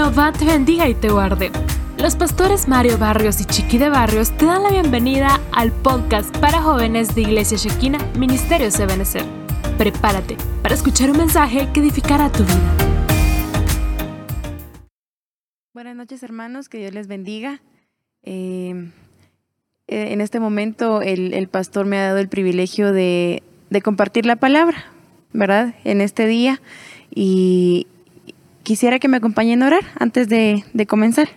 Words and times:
Jehová 0.00 0.32
te 0.32 0.46
bendiga 0.46 0.88
y 0.88 0.94
te 0.94 1.10
guarde. 1.10 1.50
Los 1.98 2.16
pastores 2.16 2.68
Mario 2.68 2.96
Barrios 2.96 3.38
y 3.42 3.44
Chiqui 3.44 3.76
de 3.76 3.90
Barrios 3.90 4.34
te 4.34 4.46
dan 4.46 4.62
la 4.62 4.70
bienvenida 4.70 5.38
al 5.52 5.72
podcast 5.72 6.34
para 6.38 6.62
jóvenes 6.62 7.14
de 7.14 7.20
Iglesia 7.20 7.58
Shekina, 7.58 7.98
Ministerio 8.18 8.68
Ebenezer. 8.68 9.26
Prepárate 9.76 10.38
para 10.62 10.74
escuchar 10.74 11.10
un 11.10 11.18
mensaje 11.18 11.68
que 11.74 11.80
edificará 11.80 12.32
tu 12.32 12.44
vida. 12.44 12.76
Buenas 15.74 15.94
noches 15.96 16.22
hermanos, 16.22 16.70
que 16.70 16.78
Dios 16.78 16.94
les 16.94 17.06
bendiga. 17.06 17.60
Eh, 18.22 18.90
eh, 19.86 20.12
en 20.14 20.22
este 20.22 20.40
momento 20.40 21.02
el, 21.02 21.46
pastor 21.48 21.84
me 21.84 21.98
ha 21.98 22.04
dado 22.04 22.20
el 22.20 22.30
privilegio 22.30 22.90
de, 22.90 23.42
compartir 23.84 24.24
la 24.24 24.36
palabra, 24.36 24.82
¿verdad? 25.34 25.74
En 25.84 26.00
este 26.00 26.26
día. 26.26 26.62
Y 27.14 27.86
quisiera 28.70 29.00
que 29.00 29.08
me 29.08 29.16
acompañen 29.16 29.64
a 29.64 29.66
orar 29.66 29.82
antes 29.98 30.28
de, 30.28 30.62
comenzar. 30.86 31.28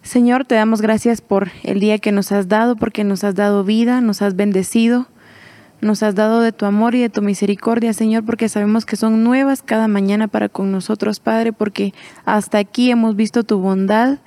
Señor, 0.00 0.46
te 0.46 0.54
damos 0.54 0.80
gracias 0.80 1.20
por 1.20 1.50
el 1.62 1.78
día 1.78 1.98
que 1.98 2.10
nos 2.10 2.32
has 2.32 2.48
dado, 2.48 2.74
porque 2.76 3.04
nos 3.04 3.22
has 3.22 3.34
dado 3.34 3.64
vida, 3.64 4.00
nos 4.00 4.22
has 4.22 4.34
bendecido, 4.34 5.08
nos 5.82 6.02
has 6.02 6.14
dado 6.14 6.40
de 6.40 6.52
tu 6.52 6.64
amor 6.64 6.94
y 6.94 7.02
de 7.02 7.10
tu 7.10 7.20
misericordia, 7.20 7.92
Señor, 7.92 8.24
porque 8.24 8.48
sabemos 8.48 8.86
que 8.86 8.96
son 8.96 9.24
nuevas 9.24 9.60
cada 9.60 9.86
mañana 9.86 10.26
para 10.26 10.48
con 10.48 10.72
nosotros, 10.72 11.20
Padre, 11.20 11.52
porque 11.52 11.92
hasta 12.24 12.56
aquí 12.56 12.90
hemos 12.90 13.14
visto 13.14 13.44
tu 13.44 13.58
bondad 13.58 14.20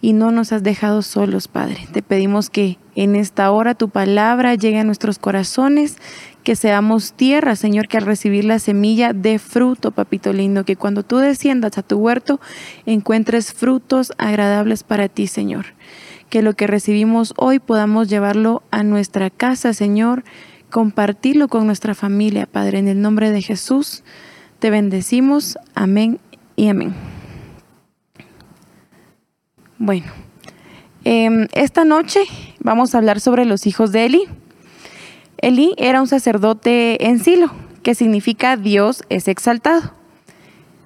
y 0.00 0.12
no 0.14 0.30
nos 0.30 0.52
has 0.52 0.62
dejado 0.62 1.02
solos, 1.02 1.48
Padre. 1.48 1.86
Te 1.92 2.02
pedimos 2.02 2.48
que 2.48 2.78
en 2.94 3.16
esta 3.16 3.50
hora 3.50 3.74
tu 3.74 3.90
palabra 3.90 4.54
llegue 4.54 4.78
a 4.78 4.84
nuestros 4.84 5.18
corazones, 5.18 5.96
que 6.42 6.56
seamos 6.56 7.12
tierra, 7.12 7.54
Señor, 7.54 7.86
que 7.86 7.98
al 7.98 8.06
recibir 8.06 8.44
la 8.44 8.58
semilla 8.58 9.12
de 9.12 9.38
fruto, 9.38 9.90
papito 9.90 10.32
lindo, 10.32 10.64
que 10.64 10.76
cuando 10.76 11.02
tú 11.02 11.18
desciendas 11.18 11.76
a 11.76 11.82
tu 11.82 11.96
huerto 11.98 12.40
encuentres 12.86 13.52
frutos 13.52 14.12
agradables 14.16 14.82
para 14.82 15.08
ti, 15.08 15.26
Señor. 15.26 15.66
Que 16.30 16.42
lo 16.42 16.54
que 16.54 16.66
recibimos 16.66 17.34
hoy 17.36 17.58
podamos 17.58 18.08
llevarlo 18.08 18.62
a 18.70 18.82
nuestra 18.82 19.28
casa, 19.28 19.74
Señor, 19.74 20.24
compartirlo 20.70 21.48
con 21.48 21.66
nuestra 21.66 21.94
familia, 21.94 22.46
Padre. 22.46 22.78
En 22.78 22.88
el 22.88 23.02
nombre 23.02 23.30
de 23.30 23.42
Jesús 23.42 24.02
te 24.60 24.70
bendecimos. 24.70 25.58
Amén 25.74 26.20
y 26.56 26.68
amén. 26.68 27.19
Bueno, 29.82 30.08
em, 31.04 31.48
esta 31.54 31.86
noche 31.86 32.20
vamos 32.58 32.94
a 32.94 32.98
hablar 32.98 33.18
sobre 33.18 33.46
los 33.46 33.66
hijos 33.66 33.92
de 33.92 34.04
Eli. 34.04 34.24
Eli 35.38 35.74
era 35.78 36.02
un 36.02 36.06
sacerdote 36.06 37.06
en 37.06 37.18
Silo, 37.18 37.50
que 37.82 37.94
significa 37.94 38.58
Dios 38.58 39.02
es 39.08 39.26
exaltado. 39.26 39.94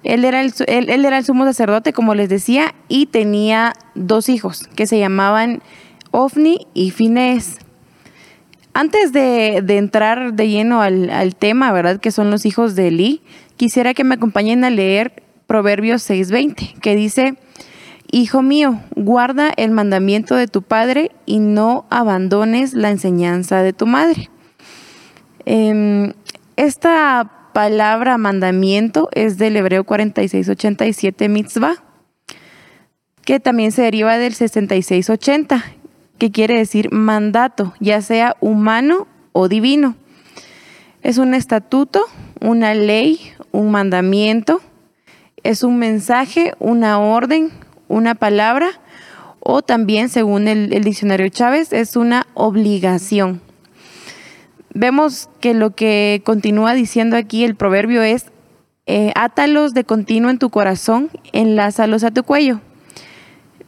Él 0.03 0.23
era, 0.23 0.39
el, 0.39 0.53
era 0.67 1.17
el 1.17 1.25
sumo 1.25 1.43
sacerdote, 1.43 1.91
como 1.91 2.15
les 2.15 2.29
decía, 2.29 2.73
y 2.87 3.07
tenía 3.07 3.73
dos 3.95 4.29
hijos 4.29 4.65
que 4.77 4.87
se 4.87 4.97
llamaban 4.97 5.61
Ofni 6.11 6.65
y 6.73 6.91
Finés. 6.91 7.57
Antes 8.73 9.11
de, 9.11 9.57
entrar 9.57 10.35
de 10.35 10.47
lleno 10.47 10.81
al, 10.81 11.35
tema, 11.35 11.73
¿verdad? 11.73 11.99
Que 11.99 12.11
son 12.11 12.31
los 12.31 12.45
hijos 12.45 12.75
de 12.75 12.87
Eli, 12.87 13.21
quisiera 13.57 13.93
que 13.93 14.05
me 14.05 14.15
acompañen 14.15 14.63
a 14.63 14.69
leer 14.69 15.21
Proverbios 15.47 16.09
6:20, 16.09 16.79
que 16.79 16.95
dice, 16.95 17.35
Hijo 18.11 18.41
mío, 18.41 18.81
guarda 18.95 19.51
el 19.57 19.71
mandamiento 19.71 20.35
de 20.35 20.47
tu 20.47 20.61
padre 20.61 21.11
y 21.25 21.39
no 21.39 21.85
abandones 21.89 22.73
la 22.73 22.91
enseñanza 22.91 23.61
de 23.61 23.73
tu 23.73 23.87
madre. 23.87 24.29
Em, 25.45 26.13
esta 26.55 27.49
palabra 27.53 28.17
mandamiento 28.17 29.09
es 29.13 29.37
del 29.37 29.55
hebreo 29.57 29.83
4687 29.85 31.29
mitzvah, 31.29 31.83
que 33.23 33.39
también 33.39 33.71
se 33.71 33.81
deriva 33.81 34.17
del 34.17 34.33
6680, 34.33 35.63
que 36.17 36.31
quiere 36.31 36.57
decir 36.57 36.91
mandato, 36.91 37.73
ya 37.79 38.01
sea 38.01 38.35
humano 38.39 39.07
o 39.31 39.47
divino. 39.47 39.95
Es 41.01 41.17
un 41.17 41.33
estatuto, 41.33 42.05
una 42.39 42.73
ley, 42.73 43.19
un 43.51 43.71
mandamiento, 43.71 44.61
es 45.43 45.63
un 45.63 45.77
mensaje, 45.77 46.53
una 46.59 46.99
orden, 46.99 47.51
una 47.87 48.15
palabra 48.15 48.69
o 49.39 49.61
también, 49.61 50.09
según 50.09 50.47
el, 50.47 50.69
diccionario 50.83 51.29
Chávez, 51.29 51.71
es 51.71 51.95
una 51.95 52.27
obligación. 52.33 53.41
Vemos 54.73 55.29
que 55.39 55.53
lo 55.53 55.71
que 55.71 56.21
continúa 56.25 56.73
diciendo 56.73 57.15
aquí 57.15 57.43
el 57.43 57.55
proverbio 57.55 58.01
es, 58.01 58.25
eh, 58.87 59.11
átalos 59.15 59.73
de 59.73 59.83
continuo 59.83 60.29
en 60.29 60.39
tu 60.39 60.49
corazón, 60.49 61.09
enlázalos 61.31 62.03
a 62.03 62.11
tu 62.11 62.23
cuello 62.23 62.59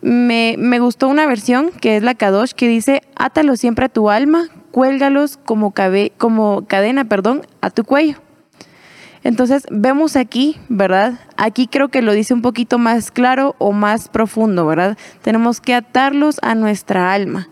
me, 0.01 0.79
gustó 0.79 1.07
una 1.07 1.25
versión 1.25 1.71
que 1.71 1.97
es 1.97 2.03
la 2.03 2.15
Kadosh 2.15 2.51
que 2.51 2.67
dice, 2.67 3.01
átalos 3.15 3.59
siempre 3.59 3.85
a 3.85 3.89
tu 3.89 4.09
alma, 4.09 4.47
cuélgalos 4.71 5.37
como, 5.37 5.73
como 6.17 6.65
cadena 6.67 7.05
perdón, 7.05 7.45
a 7.61 7.69
tu 7.69 7.83
cuello. 7.83 8.17
Entonces 9.27 9.67
vemos 9.69 10.15
aquí, 10.15 10.55
¿verdad? 10.69 11.19
Aquí 11.35 11.67
creo 11.67 11.89
que 11.89 12.01
lo 12.01 12.13
dice 12.13 12.33
un 12.33 12.41
poquito 12.41 12.77
más 12.77 13.11
claro 13.11 13.57
o 13.57 13.73
más 13.73 14.07
profundo, 14.07 14.65
¿verdad? 14.65 14.97
Tenemos 15.21 15.59
que 15.59 15.73
atarlos 15.73 16.39
a 16.43 16.55
nuestra 16.55 17.11
alma 17.11 17.49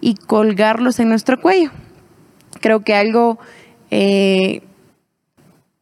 y 0.00 0.14
colgarlos 0.14 1.00
en 1.00 1.10
nuestro 1.10 1.38
cuello. 1.38 1.70
Creo 2.62 2.80
que 2.80 2.94
algo 2.94 3.38
eh, 3.90 4.62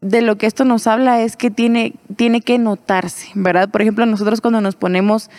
de 0.00 0.20
lo 0.20 0.36
que 0.36 0.46
esto 0.46 0.64
nos 0.64 0.88
habla 0.88 1.22
es 1.22 1.36
que 1.36 1.52
tiene, 1.52 1.94
tiene 2.16 2.40
que 2.40 2.58
notarse, 2.58 3.28
¿verdad? 3.36 3.68
Por 3.68 3.82
ejemplo, 3.82 4.04
nosotros 4.04 4.40
cuando 4.40 4.60
nos 4.60 4.74
ponemos 4.74 5.30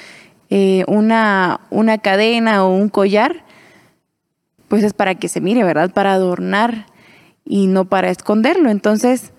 eh, 0.49 0.85
una, 0.87 1.59
una 1.69 1.97
cadena 1.97 2.63
o 2.63 2.73
un 2.73 2.87
collar, 2.87 3.43
pues 4.69 4.85
es 4.85 4.93
para 4.93 5.15
que 5.15 5.27
se 5.27 5.41
mire, 5.41 5.65
¿verdad? 5.65 5.91
Para 5.91 6.13
adornar 6.13 6.85
y 7.43 7.67
no 7.67 7.83
para 7.83 8.09
esconderlo. 8.09 8.69
Entonces, 8.69 9.33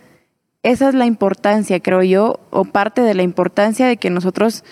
esa 0.63 0.89
es 0.89 0.95
la 0.95 1.07
importancia, 1.07 1.81
creo 1.81 2.03
yo, 2.03 2.41
o 2.51 2.65
parte 2.65 3.03
de 3.03 3.15
la 3.15 3.23
importancia 3.23 3.87
de 3.87 3.97
que 3.97 4.11
nosotros 4.11 4.65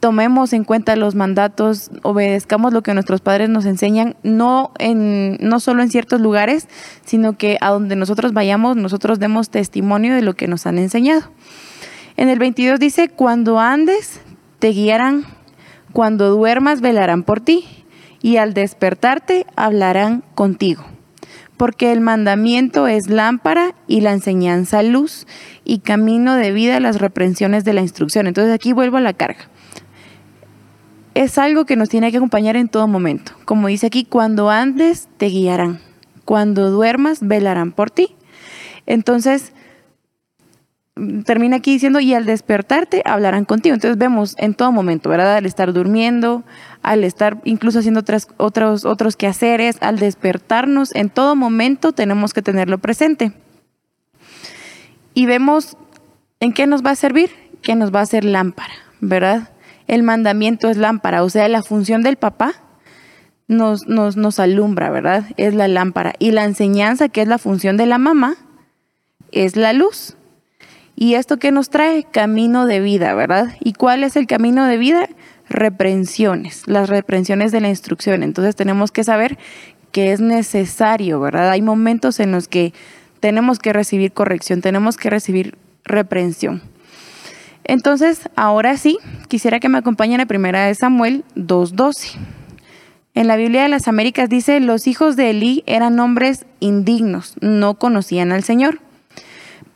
tomemos 0.00 0.52
en 0.52 0.64
cuenta 0.64 0.96
los 0.96 1.14
mandatos, 1.14 1.90
obedezcamos 2.02 2.72
lo 2.72 2.82
que 2.82 2.92
nuestros 2.92 3.20
padres 3.20 3.48
nos 3.48 3.64
enseñan, 3.64 4.16
no, 4.22 4.72
en, 4.78 5.38
no 5.40 5.60
solo 5.60 5.82
en 5.82 5.90
ciertos 5.90 6.20
lugares, 6.20 6.68
sino 7.04 7.38
que 7.38 7.56
a 7.60 7.70
donde 7.70 7.96
nosotros 7.96 8.32
vayamos, 8.32 8.76
nosotros 8.76 9.18
demos 9.18 9.48
testimonio 9.48 10.14
de 10.14 10.22
lo 10.22 10.34
que 10.34 10.48
nos 10.48 10.66
han 10.66 10.78
enseñado. 10.78 11.30
En 12.16 12.28
el 12.28 12.38
22 12.38 12.80
dice, 12.80 13.08
cuando 13.08 13.60
andes, 13.60 14.20
te 14.58 14.70
guiarán, 14.70 15.24
cuando 15.92 16.30
duermas 16.30 16.80
velarán 16.80 17.22
por 17.22 17.40
ti, 17.40 17.64
y 18.20 18.36
al 18.36 18.54
despertarte 18.54 19.46
hablarán 19.56 20.22
contigo. 20.34 20.84
Porque 21.62 21.92
el 21.92 22.00
mandamiento 22.00 22.88
es 22.88 23.08
lámpara 23.08 23.76
y 23.86 24.00
la 24.00 24.10
enseñanza 24.10 24.82
luz, 24.82 25.28
y 25.64 25.78
camino 25.78 26.34
de 26.34 26.50
vida 26.50 26.80
las 26.80 27.00
reprensiones 27.00 27.62
de 27.62 27.72
la 27.72 27.82
instrucción. 27.82 28.26
Entonces 28.26 28.52
aquí 28.52 28.72
vuelvo 28.72 28.96
a 28.96 29.00
la 29.00 29.12
carga. 29.12 29.42
Es 31.14 31.38
algo 31.38 31.64
que 31.64 31.76
nos 31.76 31.88
tiene 31.88 32.10
que 32.10 32.16
acompañar 32.16 32.56
en 32.56 32.68
todo 32.68 32.88
momento. 32.88 33.30
Como 33.44 33.68
dice 33.68 33.86
aquí, 33.86 34.04
cuando 34.04 34.50
andes 34.50 35.08
te 35.18 35.26
guiarán, 35.26 35.78
cuando 36.24 36.68
duermas 36.72 37.20
velarán 37.22 37.70
por 37.70 37.92
ti. 37.92 38.16
Entonces, 38.86 39.52
termina 41.24 41.56
aquí 41.56 41.72
diciendo, 41.72 42.00
y 42.00 42.14
al 42.14 42.26
despertarte 42.26 43.02
hablarán 43.04 43.44
contigo. 43.44 43.74
Entonces 43.74 43.98
vemos 43.98 44.34
en 44.38 44.54
todo 44.54 44.72
momento, 44.72 45.08
¿verdad? 45.08 45.36
Al 45.36 45.46
estar 45.46 45.72
durmiendo, 45.72 46.44
al 46.82 47.04
estar 47.04 47.40
incluso 47.44 47.78
haciendo 47.78 48.00
otras, 48.00 48.28
otros, 48.36 48.84
otros 48.84 49.16
quehaceres, 49.16 49.76
al 49.80 49.98
despertarnos, 49.98 50.94
en 50.94 51.08
todo 51.10 51.34
momento 51.34 51.92
tenemos 51.92 52.34
que 52.34 52.42
tenerlo 52.42 52.78
presente. 52.78 53.32
Y 55.14 55.26
vemos 55.26 55.76
en 56.40 56.52
qué 56.52 56.66
nos 56.66 56.84
va 56.84 56.90
a 56.90 56.96
servir, 56.96 57.30
que 57.62 57.74
nos 57.74 57.94
va 57.94 58.00
a 58.00 58.04
hacer 58.04 58.24
lámpara, 58.24 58.74
¿verdad? 59.00 59.50
El 59.86 60.02
mandamiento 60.02 60.68
es 60.68 60.76
lámpara, 60.76 61.22
o 61.22 61.30
sea, 61.30 61.48
la 61.48 61.62
función 61.62 62.02
del 62.02 62.16
papá 62.16 62.54
nos, 63.48 63.86
nos, 63.86 64.16
nos 64.16 64.38
alumbra, 64.38 64.90
¿verdad? 64.90 65.24
Es 65.36 65.54
la 65.54 65.68
lámpara. 65.68 66.14
Y 66.18 66.30
la 66.30 66.44
enseñanza, 66.44 67.08
que 67.08 67.22
es 67.22 67.28
la 67.28 67.38
función 67.38 67.76
de 67.76 67.86
la 67.86 67.98
mamá, 67.98 68.36
es 69.30 69.56
la 69.56 69.72
luz. 69.72 70.16
¿Y 70.94 71.14
esto 71.14 71.38
qué 71.38 71.50
nos 71.50 71.70
trae? 71.70 72.04
Camino 72.04 72.66
de 72.66 72.80
vida, 72.80 73.14
¿verdad? 73.14 73.54
¿Y 73.60 73.72
cuál 73.72 74.04
es 74.04 74.16
el 74.16 74.26
camino 74.26 74.66
de 74.66 74.76
vida? 74.76 75.08
Reprensiones, 75.48 76.62
las 76.66 76.88
reprensiones 76.88 77.52
de 77.52 77.60
la 77.60 77.68
instrucción. 77.68 78.22
Entonces 78.22 78.56
tenemos 78.56 78.92
que 78.92 79.04
saber 79.04 79.38
que 79.90 80.12
es 80.12 80.20
necesario, 80.20 81.20
¿verdad? 81.20 81.50
Hay 81.50 81.62
momentos 81.62 82.20
en 82.20 82.32
los 82.32 82.48
que 82.48 82.72
tenemos 83.20 83.58
que 83.58 83.72
recibir 83.72 84.12
corrección, 84.12 84.60
tenemos 84.60 84.96
que 84.96 85.10
recibir 85.10 85.56
reprensión. 85.84 86.62
Entonces, 87.64 88.28
ahora 88.34 88.76
sí, 88.76 88.98
quisiera 89.28 89.60
que 89.60 89.68
me 89.68 89.78
acompañen 89.78 90.20
a 90.20 90.26
primera 90.26 90.66
de 90.66 90.74
Samuel 90.74 91.24
2.12. 91.36 92.16
En 93.14 93.28
la 93.28 93.36
Biblia 93.36 93.62
de 93.62 93.68
las 93.68 93.88
Américas 93.88 94.28
dice, 94.28 94.58
los 94.58 94.86
hijos 94.86 95.16
de 95.16 95.30
Elí 95.30 95.62
eran 95.66 96.00
hombres 96.00 96.46
indignos, 96.60 97.36
no 97.40 97.74
conocían 97.74 98.32
al 98.32 98.42
Señor. 98.42 98.80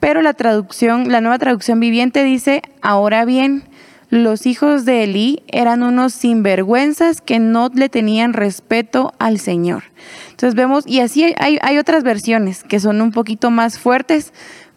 Pero 0.00 0.22
la 0.22 0.34
traducción, 0.34 1.10
la 1.10 1.20
nueva 1.20 1.38
traducción 1.38 1.80
viviente 1.80 2.22
dice, 2.24 2.62
ahora 2.82 3.24
bien, 3.24 3.64
los 4.08 4.46
hijos 4.46 4.84
de 4.84 5.04
Elí 5.04 5.42
eran 5.48 5.82
unos 5.82 6.12
sinvergüenzas 6.12 7.20
que 7.20 7.38
no 7.38 7.70
le 7.74 7.88
tenían 7.88 8.34
respeto 8.34 9.12
al 9.18 9.38
Señor. 9.38 9.84
Entonces 10.30 10.54
vemos, 10.54 10.86
y 10.86 11.00
así 11.00 11.34
hay, 11.38 11.58
hay 11.60 11.78
otras 11.78 12.04
versiones 12.04 12.62
que 12.62 12.78
son 12.78 13.00
un 13.00 13.10
poquito 13.10 13.50
más 13.50 13.78
fuertes, 13.78 14.32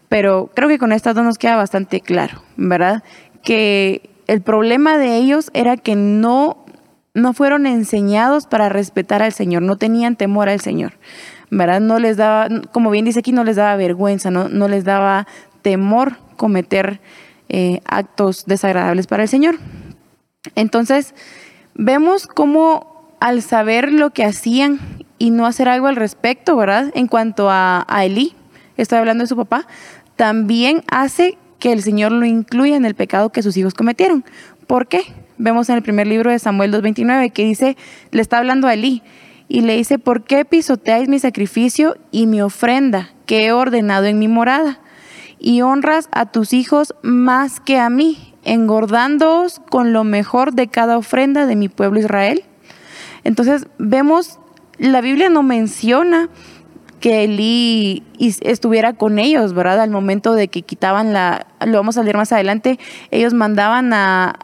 pero 0.07 0.50
creo 0.56 0.68
que 0.68 0.80
con 0.80 0.92
estas 0.92 1.16
dos 1.16 1.24
nos 1.24 1.38
queda 1.38 1.56
bastante 1.56 2.01
claro, 2.01 2.42
¿verdad? 2.57 3.04
Que 3.44 4.10
el 4.27 4.42
problema 4.42 4.98
de 4.98 5.18
ellos 5.18 5.51
era 5.54 5.77
que 5.77 5.95
no, 5.95 6.66
no 7.13 7.33
fueron 7.33 7.68
enseñados 7.68 8.48
para 8.48 8.69
respetar 8.69 9.21
al 9.21 9.33
Señor, 9.33 9.62
no 9.62 9.77
tenían 9.77 10.16
temor 10.16 10.50
al 10.50 10.60
Señor, 10.60 10.94
¿verdad? 11.51 11.79
No 11.79 11.99
les 11.99 12.17
daba, 12.17 12.47
como 12.71 12.91
bien 12.91 13.05
dice 13.05 13.19
aquí, 13.19 13.31
no 13.31 13.43
les 13.43 13.55
daba 13.55 13.75
vergüenza, 13.75 14.31
no, 14.31 14.49
no 14.49 14.67
les 14.67 14.83
daba 14.83 15.27
temor 15.61 16.17
cometer 16.37 16.99
eh, 17.49 17.81
actos 17.85 18.45
desagradables 18.45 19.07
para 19.07 19.23
el 19.23 19.29
Señor. 19.29 19.57
Entonces, 20.55 21.13
vemos 21.73 22.27
cómo 22.27 23.15
al 23.19 23.41
saber 23.41 23.91
lo 23.91 24.11
que 24.11 24.23
hacían 24.23 24.79
y 25.17 25.31
no 25.31 25.45
hacer 25.45 25.67
algo 25.67 25.87
al 25.87 25.95
respecto, 25.95 26.55
¿verdad? 26.55 26.91
En 26.95 27.07
cuanto 27.07 27.49
a, 27.49 27.85
Elí, 28.03 28.35
estoy 28.77 28.99
hablando 28.99 29.23
de 29.23 29.27
su 29.27 29.35
papá, 29.35 29.67
también 30.15 30.83
hace 30.89 31.37
que 31.59 31.73
el 31.73 31.83
Señor 31.83 32.13
lo 32.13 32.25
incluya 32.25 32.77
en 32.77 32.85
el 32.85 32.95
pecado 32.95 33.31
que 33.31 33.43
sus 33.43 33.57
hijos 33.57 33.73
cometieron. 33.73 34.23
¿Por 34.65 34.87
qué? 34.87 35.01
Vemos 35.37 35.69
en 35.69 35.75
el 35.75 35.81
primer 35.81 36.07
libro 36.07 36.31
de 36.31 36.39
Samuel 36.39 36.73
2.29 36.73 37.33
que 37.33 37.43
dice, 37.43 37.75
le 38.11 38.21
está 38.21 38.37
hablando 38.37 38.67
a 38.67 38.73
Elí 38.73 39.03
y 39.49 39.61
le 39.61 39.75
dice, 39.75 39.97
¿por 39.97 40.23
qué 40.23 40.45
pisoteáis 40.45 41.09
mi 41.09 41.17
sacrificio 41.17 41.97
y 42.11 42.27
mi 42.27 42.39
ofrenda 42.39 43.09
que 43.25 43.47
he 43.47 43.51
ordenado 43.51 44.05
en 44.05 44.19
mi 44.19 44.27
morada? 44.27 44.79
Y 45.39 45.61
honras 45.61 46.07
a 46.11 46.27
tus 46.27 46.53
hijos 46.53 46.93
más 47.01 47.59
que 47.59 47.79
a 47.79 47.89
mí, 47.89 48.35
engordándoos 48.45 49.59
con 49.71 49.91
lo 49.91 50.03
mejor 50.03 50.53
de 50.53 50.67
cada 50.67 50.97
ofrenda 50.97 51.47
de 51.47 51.55
mi 51.55 51.67
pueblo 51.67 51.99
Israel. 51.99 52.43
Entonces 53.23 53.65
vemos, 53.79 54.39
la 54.77 55.01
Biblia 55.01 55.29
no 55.29 55.41
menciona 55.41 56.29
que 56.99 57.23
Elí 57.23 58.03
estuviera 58.19 58.93
con 58.93 59.19
ellos, 59.19 59.53
¿verdad? 59.53 59.81
Al 59.81 59.89
momento 59.89 60.33
de 60.33 60.47
que 60.47 60.61
quitaban 60.61 61.13
la, 61.13 61.47
lo 61.65 61.77
vamos 61.77 61.97
a 61.97 62.03
leer 62.03 62.17
más 62.17 62.31
adelante, 62.31 62.79
ellos 63.11 63.33
mandaban 63.33 63.93
a, 63.93 64.37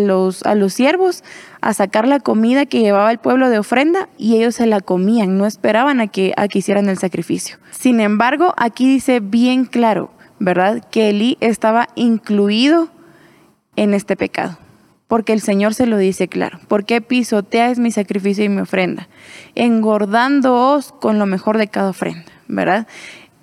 los, 0.00 0.42
a 0.44 0.54
los 0.54 0.72
siervos 0.72 1.22
a 1.60 1.74
sacar 1.74 2.08
la 2.08 2.20
comida 2.20 2.66
que 2.66 2.80
llevaba 2.80 3.10
el 3.10 3.18
pueblo 3.18 3.50
de 3.50 3.58
ofrenda 3.58 4.08
y 4.16 4.36
ellos 4.36 4.54
se 4.54 4.66
la 4.66 4.80
comían, 4.80 5.36
no 5.36 5.46
esperaban 5.46 6.00
a 6.00 6.06
que, 6.06 6.32
a 6.36 6.48
que 6.48 6.60
hicieran 6.60 6.88
el 6.88 6.98
sacrificio. 6.98 7.58
Sin 7.70 8.00
embargo, 8.00 8.54
aquí 8.56 8.88
dice 8.88 9.20
bien 9.20 9.66
claro, 9.66 10.10
¿verdad? 10.38 10.82
Que 10.90 11.10
Elí 11.10 11.36
estaba 11.40 11.88
incluido 11.94 12.88
en 13.76 13.94
este 13.94 14.16
pecado 14.16 14.58
porque 15.10 15.32
el 15.32 15.40
Señor 15.40 15.74
se 15.74 15.86
lo 15.86 15.98
dice 15.98 16.28
claro. 16.28 16.60
¿Por 16.68 16.84
qué 16.84 17.00
pisoteáis 17.00 17.80
mi 17.80 17.90
sacrificio 17.90 18.44
y 18.44 18.48
mi 18.48 18.60
ofrenda? 18.60 19.08
Engordándoos 19.56 20.92
con 20.92 21.18
lo 21.18 21.26
mejor 21.26 21.58
de 21.58 21.66
cada 21.66 21.90
ofrenda, 21.90 22.30
¿verdad? 22.46 22.86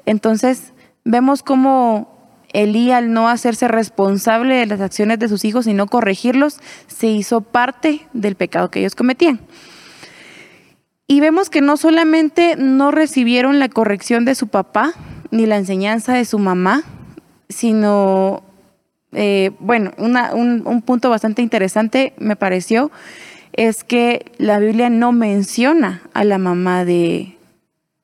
Entonces, 0.06 0.72
vemos 1.04 1.44
cómo 1.44 2.40
Elí, 2.54 2.92
al 2.92 3.12
no 3.12 3.28
hacerse 3.28 3.68
responsable 3.68 4.56
de 4.56 4.66
las 4.66 4.80
acciones 4.80 5.20
de 5.20 5.28
sus 5.28 5.44
hijos 5.44 5.68
y 5.68 5.74
no 5.74 5.88
corregirlos, 5.88 6.62
se 6.88 7.08
hizo 7.08 7.42
parte 7.42 8.08
del 8.14 8.36
pecado 8.36 8.72
que 8.72 8.80
ellos 8.80 8.96
cometían. 8.96 9.42
Y 11.06 11.20
vemos 11.20 11.50
que 11.50 11.60
no 11.60 11.76
solamente 11.76 12.56
no 12.56 12.92
recibieron 12.92 13.60
la 13.60 13.68
corrección 13.68 14.24
de 14.24 14.36
su 14.36 14.48
papá 14.48 14.94
ni 15.32 15.46
la 15.46 15.58
enseñanza 15.58 16.14
de 16.14 16.24
su 16.24 16.40
mamá, 16.40 16.84
sino 17.50 18.47
eh, 19.14 19.52
bueno, 19.60 19.92
un, 19.98 20.82
punto 20.86 21.10
bastante 21.10 21.42
interesante 21.42 22.14
me 22.18 22.36
pareció 22.36 22.92
es 23.54 23.84
que 23.84 24.32
la 24.38 24.60
Biblia 24.60 24.90
no 24.90 25.12
menciona 25.12 26.02
a 26.14 26.24
la 26.24 26.38
mamá 26.38 26.86
de, 26.86 27.38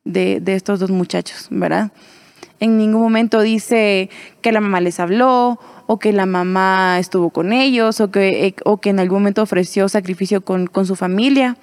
de, 0.06 0.42
estos 0.48 0.80
dos 0.80 0.90
muchachos, 0.90 1.48
¿verdad? 1.52 1.92
En 2.60 2.78
ningún 2.78 3.02
momento 3.02 3.42
dice 3.42 4.10
que 4.42 4.52
la 4.52 4.62
mamá 4.62 4.80
les 4.80 5.00
habló 5.00 5.60
o 5.86 6.00
que 6.00 6.14
la 6.14 6.26
mamá 6.26 6.98
estuvo 6.98 7.30
con 7.30 7.52
ellos 7.52 8.00
o 8.00 8.10
que, 8.10 8.48
eh, 8.48 8.56
o 8.64 8.78
que 8.78 8.90
en 8.90 9.00
algún 9.00 9.20
momento 9.20 9.42
ofreció 9.42 9.90
sacrificio 9.90 10.42
con, 10.42 10.68
con 10.68 10.86
su 10.86 10.96
familia. 10.96 11.58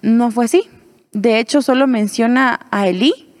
No 0.00 0.30
fue 0.30 0.46
así. 0.46 0.68
De 1.12 1.38
hecho, 1.38 1.62
solo 1.62 1.86
menciona 1.86 2.60
a 2.70 2.88
Elí 2.88 3.34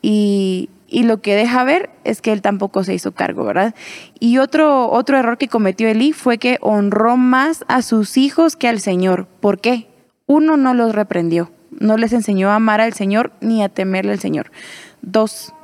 y, 0.00 0.70
y 0.92 1.04
lo 1.04 1.22
que 1.22 1.34
deja 1.34 1.64
ver 1.64 1.88
es 2.04 2.20
que 2.20 2.32
él 2.32 2.42
tampoco 2.42 2.84
se 2.84 2.92
hizo 2.92 3.12
cargo, 3.12 3.44
¿verdad? 3.44 3.74
Y 4.20 4.36
otro, 4.36 4.90
otro 4.90 5.16
error 5.16 5.38
que 5.38 5.48
cometió 5.48 5.88
Elí 5.88 6.12
fue 6.12 6.36
que 6.36 6.58
honró 6.60 7.16
más 7.16 7.64
a 7.66 7.80
sus 7.80 8.18
hijos 8.18 8.56
que 8.56 8.68
al 8.68 8.78
Señor. 8.78 9.26
¿Por 9.40 9.58
qué? 9.58 9.88
Uno, 10.26 10.58
no 10.58 10.74
los 10.74 10.94
reprendió, 10.94 11.50
no 11.70 11.96
les 11.96 12.12
enseñó 12.12 12.50
a 12.50 12.56
amar 12.56 12.82
al 12.82 12.92
Señor 12.92 13.32
ni 13.40 13.62
a 13.62 13.70
temerle 13.70 14.12
al 14.12 14.20
Señor. 14.20 14.52
Dos, 15.00 15.54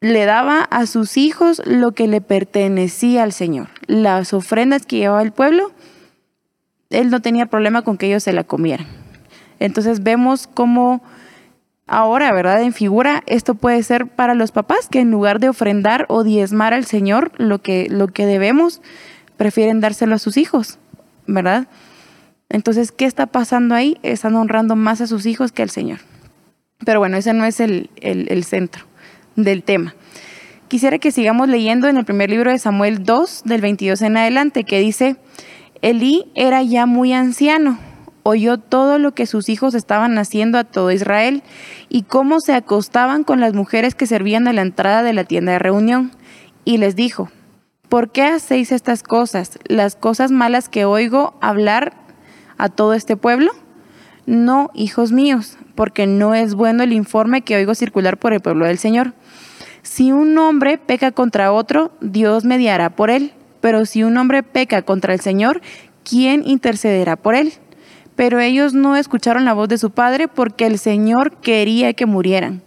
le 0.00 0.24
daba 0.26 0.60
a 0.60 0.86
sus 0.86 1.16
hijos 1.16 1.60
lo 1.66 1.90
que 1.90 2.06
le 2.06 2.20
pertenecía 2.20 3.24
al 3.24 3.32
Señor. 3.32 3.66
Las 3.88 4.32
ofrendas 4.32 4.86
que 4.86 4.98
llevaba 4.98 5.22
el 5.22 5.32
pueblo, 5.32 5.72
él 6.90 7.10
no 7.10 7.20
tenía 7.20 7.46
problema 7.46 7.82
con 7.82 7.98
que 7.98 8.06
ellos 8.06 8.22
se 8.22 8.32
la 8.32 8.44
comieran. 8.44 8.86
Entonces 9.58 10.04
vemos 10.04 10.46
cómo 10.46 11.02
Ahora, 11.88 12.32
¿verdad? 12.32 12.62
En 12.62 12.74
figura, 12.74 13.22
esto 13.26 13.54
puede 13.54 13.82
ser 13.82 14.06
para 14.06 14.34
los 14.34 14.52
papás 14.52 14.88
que 14.90 15.00
en 15.00 15.10
lugar 15.10 15.40
de 15.40 15.48
ofrendar 15.48 16.04
o 16.10 16.22
diezmar 16.22 16.74
al 16.74 16.84
Señor 16.84 17.32
lo 17.38 17.62
que, 17.62 17.88
lo 17.88 18.08
que 18.08 18.26
debemos, 18.26 18.82
prefieren 19.38 19.80
dárselo 19.80 20.14
a 20.14 20.18
sus 20.18 20.36
hijos, 20.36 20.78
¿verdad? 21.26 21.66
Entonces, 22.50 22.92
¿qué 22.92 23.06
está 23.06 23.26
pasando 23.26 23.74
ahí? 23.74 23.96
Están 24.02 24.36
honrando 24.36 24.76
más 24.76 25.00
a 25.00 25.06
sus 25.06 25.24
hijos 25.24 25.50
que 25.50 25.62
al 25.62 25.70
Señor. 25.70 26.00
Pero 26.84 26.98
bueno, 26.98 27.16
ese 27.16 27.32
no 27.32 27.46
es 27.46 27.58
el, 27.58 27.88
el 27.96 28.44
centro 28.44 28.84
del 29.34 29.62
tema. 29.62 29.94
Quisiera 30.68 30.98
que 30.98 31.10
sigamos 31.10 31.48
leyendo 31.48 31.88
en 31.88 31.96
el 31.96 32.04
primer 32.04 32.28
libro 32.28 32.50
de 32.50 32.58
Samuel 32.58 33.04
2, 33.04 33.44
del 33.46 33.62
22 33.62 34.02
en 34.02 34.18
adelante, 34.18 34.64
que 34.64 34.78
dice, 34.78 35.16
Elí 35.80 36.30
era 36.34 36.62
ya 36.62 36.84
muy 36.84 37.14
anciano 37.14 37.78
oyó 38.28 38.58
todo 38.58 38.98
lo 38.98 39.12
que 39.12 39.24
sus 39.24 39.48
hijos 39.48 39.74
estaban 39.74 40.18
haciendo 40.18 40.58
a 40.58 40.64
todo 40.64 40.92
Israel 40.92 41.42
y 41.88 42.02
cómo 42.02 42.40
se 42.40 42.52
acostaban 42.52 43.24
con 43.24 43.40
las 43.40 43.54
mujeres 43.54 43.94
que 43.94 44.06
servían 44.06 44.46
a 44.46 44.52
la 44.52 44.60
entrada 44.60 45.02
de 45.02 45.14
la 45.14 45.24
tienda 45.24 45.52
de 45.52 45.58
reunión. 45.58 46.10
Y 46.66 46.76
les 46.76 46.94
dijo, 46.94 47.30
¿por 47.88 48.12
qué 48.12 48.24
hacéis 48.24 48.70
estas 48.70 49.02
cosas, 49.02 49.58
las 49.66 49.96
cosas 49.96 50.30
malas 50.30 50.68
que 50.68 50.84
oigo 50.84 51.38
hablar 51.40 51.94
a 52.58 52.68
todo 52.68 52.92
este 52.92 53.16
pueblo? 53.16 53.50
No, 54.26 54.70
hijos 54.74 55.10
míos, 55.10 55.56
porque 55.74 56.06
no 56.06 56.34
es 56.34 56.54
bueno 56.54 56.82
el 56.82 56.92
informe 56.92 57.40
que 57.40 57.56
oigo 57.56 57.74
circular 57.74 58.18
por 58.18 58.34
el 58.34 58.40
pueblo 58.40 58.66
del 58.66 58.76
Señor. 58.76 59.14
Si 59.80 60.12
un 60.12 60.36
hombre 60.36 60.76
peca 60.76 61.12
contra 61.12 61.50
otro, 61.50 61.92
Dios 62.02 62.44
mediará 62.44 62.90
por 62.90 63.08
él. 63.08 63.32
Pero 63.62 63.86
si 63.86 64.02
un 64.02 64.18
hombre 64.18 64.42
peca 64.42 64.82
contra 64.82 65.14
el 65.14 65.20
Señor, 65.20 65.62
¿quién 66.04 66.46
intercederá 66.46 67.16
por 67.16 67.34
él? 67.34 67.54
Pero 68.18 68.40
ellos 68.40 68.74
no 68.74 68.96
escucharon 68.96 69.44
la 69.44 69.52
voz 69.52 69.68
de 69.68 69.78
su 69.78 69.92
padre 69.92 70.26
porque 70.26 70.66
el 70.66 70.80
Señor 70.80 71.36
quería 71.36 71.92
que 71.92 72.04
murieran. 72.04 72.62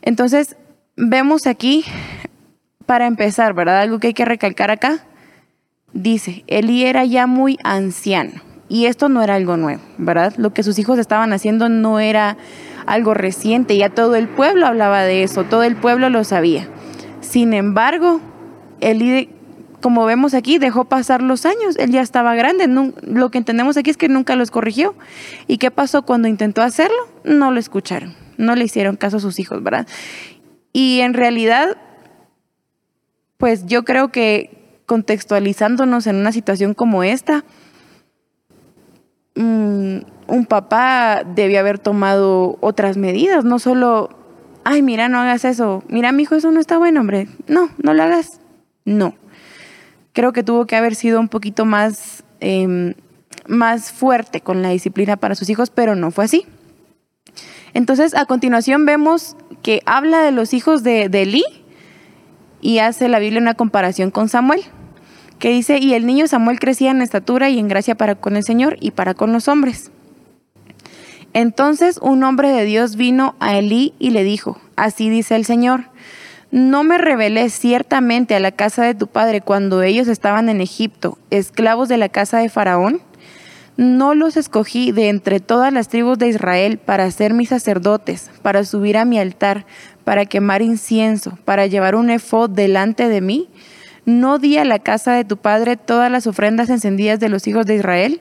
Entonces, 0.00 0.56
vemos 0.96 1.46
aquí, 1.46 1.84
para 2.86 3.06
empezar, 3.06 3.52
¿verdad? 3.52 3.82
Algo 3.82 3.98
que 3.98 4.06
hay 4.06 4.14
que 4.14 4.24
recalcar 4.24 4.70
acá. 4.70 5.04
Dice, 5.92 6.44
Elí 6.46 6.82
era 6.86 7.04
ya 7.04 7.26
muy 7.26 7.58
anciano. 7.62 8.40
Y 8.70 8.86
esto 8.86 9.10
no 9.10 9.22
era 9.22 9.34
algo 9.34 9.58
nuevo, 9.58 9.82
¿verdad? 9.98 10.32
Lo 10.38 10.54
que 10.54 10.62
sus 10.62 10.78
hijos 10.78 10.98
estaban 10.98 11.34
haciendo 11.34 11.68
no 11.68 12.00
era 12.00 12.38
algo 12.86 13.12
reciente, 13.12 13.76
ya 13.76 13.90
todo 13.90 14.16
el 14.16 14.28
pueblo 14.28 14.66
hablaba 14.66 15.02
de 15.02 15.24
eso, 15.24 15.44
todo 15.44 15.62
el 15.62 15.76
pueblo 15.76 16.08
lo 16.08 16.24
sabía. 16.24 16.68
Sin 17.20 17.52
embargo, 17.52 18.22
Elí 18.80 19.28
como 19.82 20.06
vemos 20.06 20.32
aquí, 20.32 20.56
dejó 20.56 20.86
pasar 20.86 21.20
los 21.20 21.44
años, 21.44 21.76
él 21.76 21.90
ya 21.90 22.00
estaba 22.00 22.34
grande, 22.34 22.66
lo 23.02 23.30
que 23.30 23.36
entendemos 23.36 23.76
aquí 23.76 23.90
es 23.90 23.98
que 23.98 24.08
nunca 24.08 24.34
los 24.36 24.50
corrigió. 24.50 24.94
¿Y 25.46 25.58
qué 25.58 25.70
pasó 25.70 26.02
cuando 26.02 26.28
intentó 26.28 26.62
hacerlo? 26.62 26.96
No 27.24 27.50
lo 27.50 27.60
escucharon, 27.60 28.14
no 28.38 28.54
le 28.54 28.64
hicieron 28.64 28.96
caso 28.96 29.18
a 29.18 29.20
sus 29.20 29.38
hijos, 29.38 29.62
¿verdad? 29.62 29.86
Y 30.72 31.00
en 31.00 31.12
realidad, 31.12 31.76
pues 33.36 33.66
yo 33.66 33.84
creo 33.84 34.10
que 34.10 34.80
contextualizándonos 34.86 36.06
en 36.06 36.16
una 36.16 36.32
situación 36.32 36.72
como 36.72 37.02
esta, 37.02 37.44
mm, 39.34 39.96
un 40.28 40.46
papá 40.48 41.24
debía 41.26 41.60
haber 41.60 41.78
tomado 41.78 42.56
otras 42.60 42.96
medidas, 42.96 43.44
no 43.44 43.58
solo, 43.58 44.10
ay, 44.64 44.80
mira, 44.80 45.08
no 45.08 45.18
hagas 45.18 45.44
eso, 45.44 45.82
mira, 45.88 46.12
mi 46.12 46.22
hijo, 46.22 46.36
eso 46.36 46.50
no 46.52 46.60
está 46.60 46.78
bueno, 46.78 47.00
hombre, 47.00 47.28
no, 47.48 47.68
no 47.82 47.92
lo 47.92 48.02
hagas, 48.02 48.40
no 48.84 49.14
creo 50.12 50.32
que 50.32 50.42
tuvo 50.42 50.66
que 50.66 50.76
haber 50.76 50.94
sido 50.94 51.20
un 51.20 51.28
poquito 51.28 51.64
más, 51.64 52.24
em, 52.40 52.94
más 53.46 53.92
fuerte 53.92 54.40
con 54.40 54.62
la 54.62 54.70
disciplina 54.70 55.16
para 55.16 55.34
sus 55.34 55.48
hijos, 55.50 55.70
pero 55.70 55.94
no 55.94 56.10
fue 56.10 56.24
así. 56.24 56.46
Entonces, 57.74 58.14
a 58.14 58.26
continuación 58.26 58.84
vemos 58.84 59.36
que 59.62 59.80
habla 59.86 60.22
de 60.22 60.32
los 60.32 60.52
hijos 60.52 60.82
de, 60.82 61.08
de 61.08 61.22
Elí 61.22 61.44
y 62.60 62.78
hace 62.78 63.08
la 63.08 63.18
Biblia 63.18 63.40
una 63.40 63.54
comparación 63.54 64.10
con 64.10 64.28
Samuel, 64.28 64.62
que 65.38 65.50
dice, 65.50 65.78
y 65.78 65.94
el 65.94 66.06
niño 66.06 66.28
Samuel 66.28 66.60
crecía 66.60 66.90
en 66.90 67.02
estatura 67.02 67.50
y 67.50 67.58
en 67.58 67.68
gracia 67.68 67.96
para 67.96 68.14
con 68.14 68.36
el 68.36 68.44
Señor 68.44 68.76
y 68.80 68.92
para 68.92 69.14
con 69.14 69.32
los 69.32 69.48
hombres. 69.48 69.90
Entonces 71.32 71.98
un 72.02 72.22
hombre 72.24 72.50
de 72.50 72.64
Dios 72.64 72.96
vino 72.96 73.34
a 73.40 73.56
Elí 73.56 73.94
y 73.98 74.10
le 74.10 74.22
dijo, 74.22 74.60
así 74.76 75.08
dice 75.08 75.34
el 75.34 75.44
Señor, 75.44 75.86
no 76.52 76.84
me 76.84 76.98
revelé 76.98 77.48
ciertamente 77.48 78.34
a 78.34 78.40
la 78.40 78.52
casa 78.52 78.84
de 78.84 78.94
tu 78.94 79.06
padre 79.06 79.40
cuando 79.40 79.82
ellos 79.82 80.06
estaban 80.06 80.50
en 80.50 80.60
Egipto, 80.60 81.16
esclavos 81.30 81.88
de 81.88 81.96
la 81.96 82.10
casa 82.10 82.38
de 82.38 82.50
Faraón. 82.50 83.00
No 83.78 84.14
los 84.14 84.36
escogí 84.36 84.92
de 84.92 85.08
entre 85.08 85.40
todas 85.40 85.72
las 85.72 85.88
tribus 85.88 86.18
de 86.18 86.28
Israel 86.28 86.76
para 86.76 87.10
ser 87.10 87.32
mis 87.32 87.48
sacerdotes, 87.48 88.30
para 88.42 88.64
subir 88.64 88.98
a 88.98 89.06
mi 89.06 89.18
altar, 89.18 89.64
para 90.04 90.26
quemar 90.26 90.60
incienso, 90.60 91.38
para 91.46 91.66
llevar 91.66 91.94
un 91.94 92.10
efod 92.10 92.50
delante 92.50 93.08
de 93.08 93.22
mí. 93.22 93.48
No 94.04 94.38
di 94.38 94.58
a 94.58 94.66
la 94.66 94.78
casa 94.78 95.14
de 95.14 95.24
tu 95.24 95.38
padre 95.38 95.78
todas 95.78 96.12
las 96.12 96.26
ofrendas 96.26 96.68
encendidas 96.68 97.18
de 97.18 97.30
los 97.30 97.46
hijos 97.46 97.64
de 97.64 97.76
Israel 97.76 98.20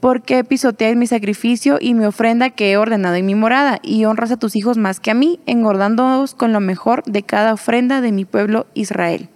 porque 0.00 0.44
pisoteáis 0.44 0.96
mi 0.96 1.06
sacrificio 1.06 1.78
y 1.80 1.94
mi 1.94 2.04
ofrenda 2.04 2.50
que 2.50 2.72
he 2.72 2.76
ordenado 2.76 3.16
en 3.16 3.26
mi 3.26 3.34
morada, 3.34 3.78
y 3.82 4.04
honras 4.04 4.30
a 4.30 4.36
tus 4.36 4.54
hijos 4.54 4.76
más 4.76 5.00
que 5.00 5.10
a 5.10 5.14
mí, 5.14 5.40
engordándoos 5.46 6.34
con 6.34 6.52
lo 6.52 6.60
mejor 6.60 7.02
de 7.04 7.22
cada 7.22 7.54
ofrenda 7.54 8.00
de 8.00 8.12
mi 8.12 8.24
pueblo 8.24 8.66
Israel. 8.74 9.28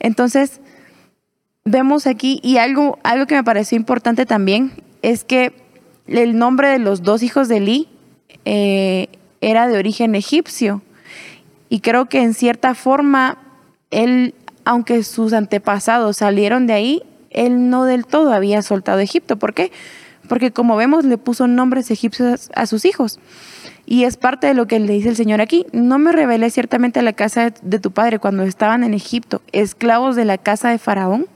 Entonces, 0.00 0.60
vemos 1.64 2.06
aquí, 2.06 2.40
y 2.42 2.56
algo, 2.56 2.98
algo 3.04 3.26
que 3.26 3.36
me 3.36 3.44
pareció 3.44 3.76
importante 3.76 4.26
también, 4.26 4.72
es 5.02 5.24
que 5.24 5.52
el 6.06 6.38
nombre 6.38 6.68
de 6.68 6.78
los 6.78 7.02
dos 7.02 7.22
hijos 7.22 7.48
de 7.48 7.58
Eli 7.58 7.88
eh, 8.44 9.08
era 9.40 9.68
de 9.68 9.78
origen 9.78 10.14
egipcio, 10.14 10.82
y 11.68 11.80
creo 11.80 12.06
que 12.06 12.22
en 12.22 12.34
cierta 12.34 12.74
forma, 12.74 13.38
él, 13.90 14.34
aunque 14.64 15.04
sus 15.04 15.32
antepasados 15.32 16.16
salieron 16.16 16.66
de 16.66 16.72
ahí, 16.72 17.02
él 17.30 17.70
no 17.70 17.84
del 17.84 18.06
todo 18.06 18.32
había 18.32 18.62
soltado 18.62 19.00
Egipto. 19.00 19.38
¿Por 19.38 19.54
qué? 19.54 19.72
Porque 20.28 20.50
como 20.50 20.76
vemos 20.76 21.04
le 21.04 21.18
puso 21.18 21.46
nombres 21.46 21.90
egipcios 21.90 22.50
a 22.54 22.66
sus 22.66 22.84
hijos. 22.84 23.18
Y 23.86 24.04
es 24.04 24.18
parte 24.18 24.46
de 24.46 24.54
lo 24.54 24.66
que 24.66 24.78
le 24.78 24.92
dice 24.92 25.08
el 25.08 25.16
Señor 25.16 25.40
aquí. 25.40 25.66
No 25.72 25.98
me 25.98 26.12
revelé 26.12 26.50
ciertamente 26.50 27.00
a 27.00 27.02
la 27.02 27.14
casa 27.14 27.54
de 27.62 27.78
tu 27.78 27.90
padre 27.90 28.18
cuando 28.18 28.42
estaban 28.42 28.84
en 28.84 28.92
Egipto, 28.92 29.40
esclavos 29.52 30.14
de 30.14 30.26
la 30.26 30.36
casa 30.36 30.68
de 30.68 30.78
Faraón. 30.78 31.26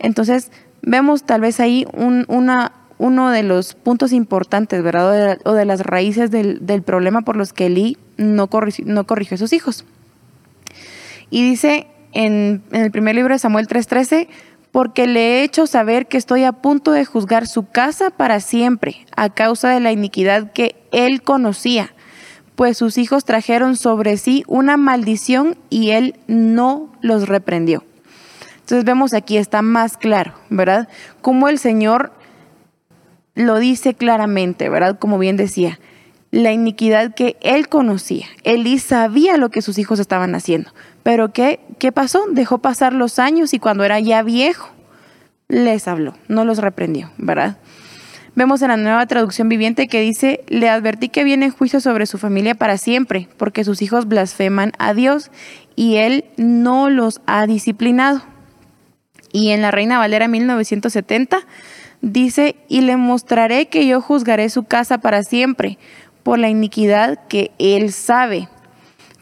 Entonces 0.00 0.50
vemos 0.82 1.22
tal 1.24 1.42
vez 1.42 1.60
ahí 1.60 1.86
un, 1.92 2.24
una, 2.26 2.72
uno 2.98 3.30
de 3.30 3.44
los 3.44 3.74
puntos 3.74 4.12
importantes, 4.12 4.82
¿verdad? 4.82 5.38
O 5.44 5.52
de, 5.52 5.64
las 5.64 5.80
raíces 5.80 6.32
del, 6.32 6.82
problema 6.82 7.22
por 7.22 7.36
los 7.36 7.52
que 7.52 7.66
Elí 7.66 7.98
no 8.16 8.48
corrigió, 8.48 9.34
a 9.34 9.38
sus 9.38 9.52
hijos. 9.52 9.84
Y 11.30 11.48
dice 11.48 11.86
en, 12.12 12.62
en 12.72 12.82
el 12.82 12.90
primer 12.90 13.14
libro 13.14 13.32
de 13.32 13.38
Samuel 13.38 13.68
3:13, 13.68 14.26
porque 14.72 15.06
le 15.06 15.20
he 15.20 15.42
hecho 15.42 15.66
saber 15.66 16.06
que 16.06 16.16
estoy 16.16 16.44
a 16.44 16.52
punto 16.52 16.92
de 16.92 17.04
juzgar 17.04 17.46
su 17.46 17.66
casa 17.66 18.10
para 18.10 18.40
siempre, 18.40 19.06
a 19.16 19.30
causa 19.30 19.70
de 19.70 19.80
la 19.80 19.92
iniquidad 19.92 20.52
que 20.52 20.76
él 20.92 21.22
conocía, 21.22 21.92
pues 22.54 22.76
sus 22.76 22.98
hijos 22.98 23.24
trajeron 23.24 23.76
sobre 23.76 24.16
sí 24.16 24.44
una 24.46 24.76
maldición 24.76 25.56
y 25.70 25.90
él 25.90 26.16
no 26.26 26.92
los 27.00 27.28
reprendió. 27.28 27.84
Entonces 28.60 28.84
vemos 28.84 29.14
aquí, 29.14 29.36
está 29.36 29.62
más 29.62 29.96
claro, 29.96 30.34
¿verdad? 30.48 30.88
Como 31.22 31.48
el 31.48 31.58
Señor 31.58 32.12
lo 33.34 33.58
dice 33.58 33.94
claramente, 33.94 34.68
¿verdad? 34.68 34.98
Como 34.98 35.18
bien 35.18 35.36
decía, 35.36 35.80
la 36.30 36.52
iniquidad 36.52 37.14
que 37.14 37.36
él 37.40 37.68
conocía. 37.68 38.26
Él 38.44 38.78
sabía 38.80 39.36
lo 39.36 39.50
que 39.50 39.62
sus 39.62 39.78
hijos 39.78 39.98
estaban 39.98 40.34
haciendo. 40.34 40.70
Pero 41.02 41.32
¿qué, 41.32 41.60
¿qué 41.78 41.92
pasó? 41.92 42.24
Dejó 42.30 42.58
pasar 42.58 42.92
los 42.92 43.18
años 43.18 43.54
y 43.54 43.58
cuando 43.58 43.84
era 43.84 43.98
ya 44.00 44.22
viejo, 44.22 44.70
les 45.48 45.88
habló, 45.88 46.14
no 46.28 46.44
los 46.44 46.58
reprendió, 46.58 47.10
¿verdad? 47.18 47.58
Vemos 48.36 48.62
en 48.62 48.68
la 48.68 48.76
nueva 48.76 49.06
traducción 49.06 49.48
viviente 49.48 49.88
que 49.88 50.00
dice, 50.00 50.44
le 50.48 50.68
advertí 50.68 51.08
que 51.08 51.24
viene 51.24 51.50
juicio 51.50 51.80
sobre 51.80 52.06
su 52.06 52.16
familia 52.16 52.54
para 52.54 52.78
siempre, 52.78 53.28
porque 53.36 53.64
sus 53.64 53.82
hijos 53.82 54.06
blasfeman 54.06 54.72
a 54.78 54.94
Dios 54.94 55.30
y 55.74 55.96
él 55.96 56.24
no 56.36 56.90
los 56.90 57.20
ha 57.26 57.46
disciplinado. 57.46 58.22
Y 59.32 59.50
en 59.50 59.62
la 59.62 59.72
Reina 59.72 59.98
Valera 59.98 60.28
1970 60.28 61.40
dice, 62.02 62.56
y 62.68 62.82
le 62.82 62.96
mostraré 62.96 63.66
que 63.66 63.86
yo 63.86 64.00
juzgaré 64.00 64.48
su 64.48 64.62
casa 64.64 64.98
para 64.98 65.24
siempre 65.24 65.78
por 66.22 66.38
la 66.38 66.48
iniquidad 66.48 67.26
que 67.28 67.52
él 67.58 67.92
sabe 67.92 68.48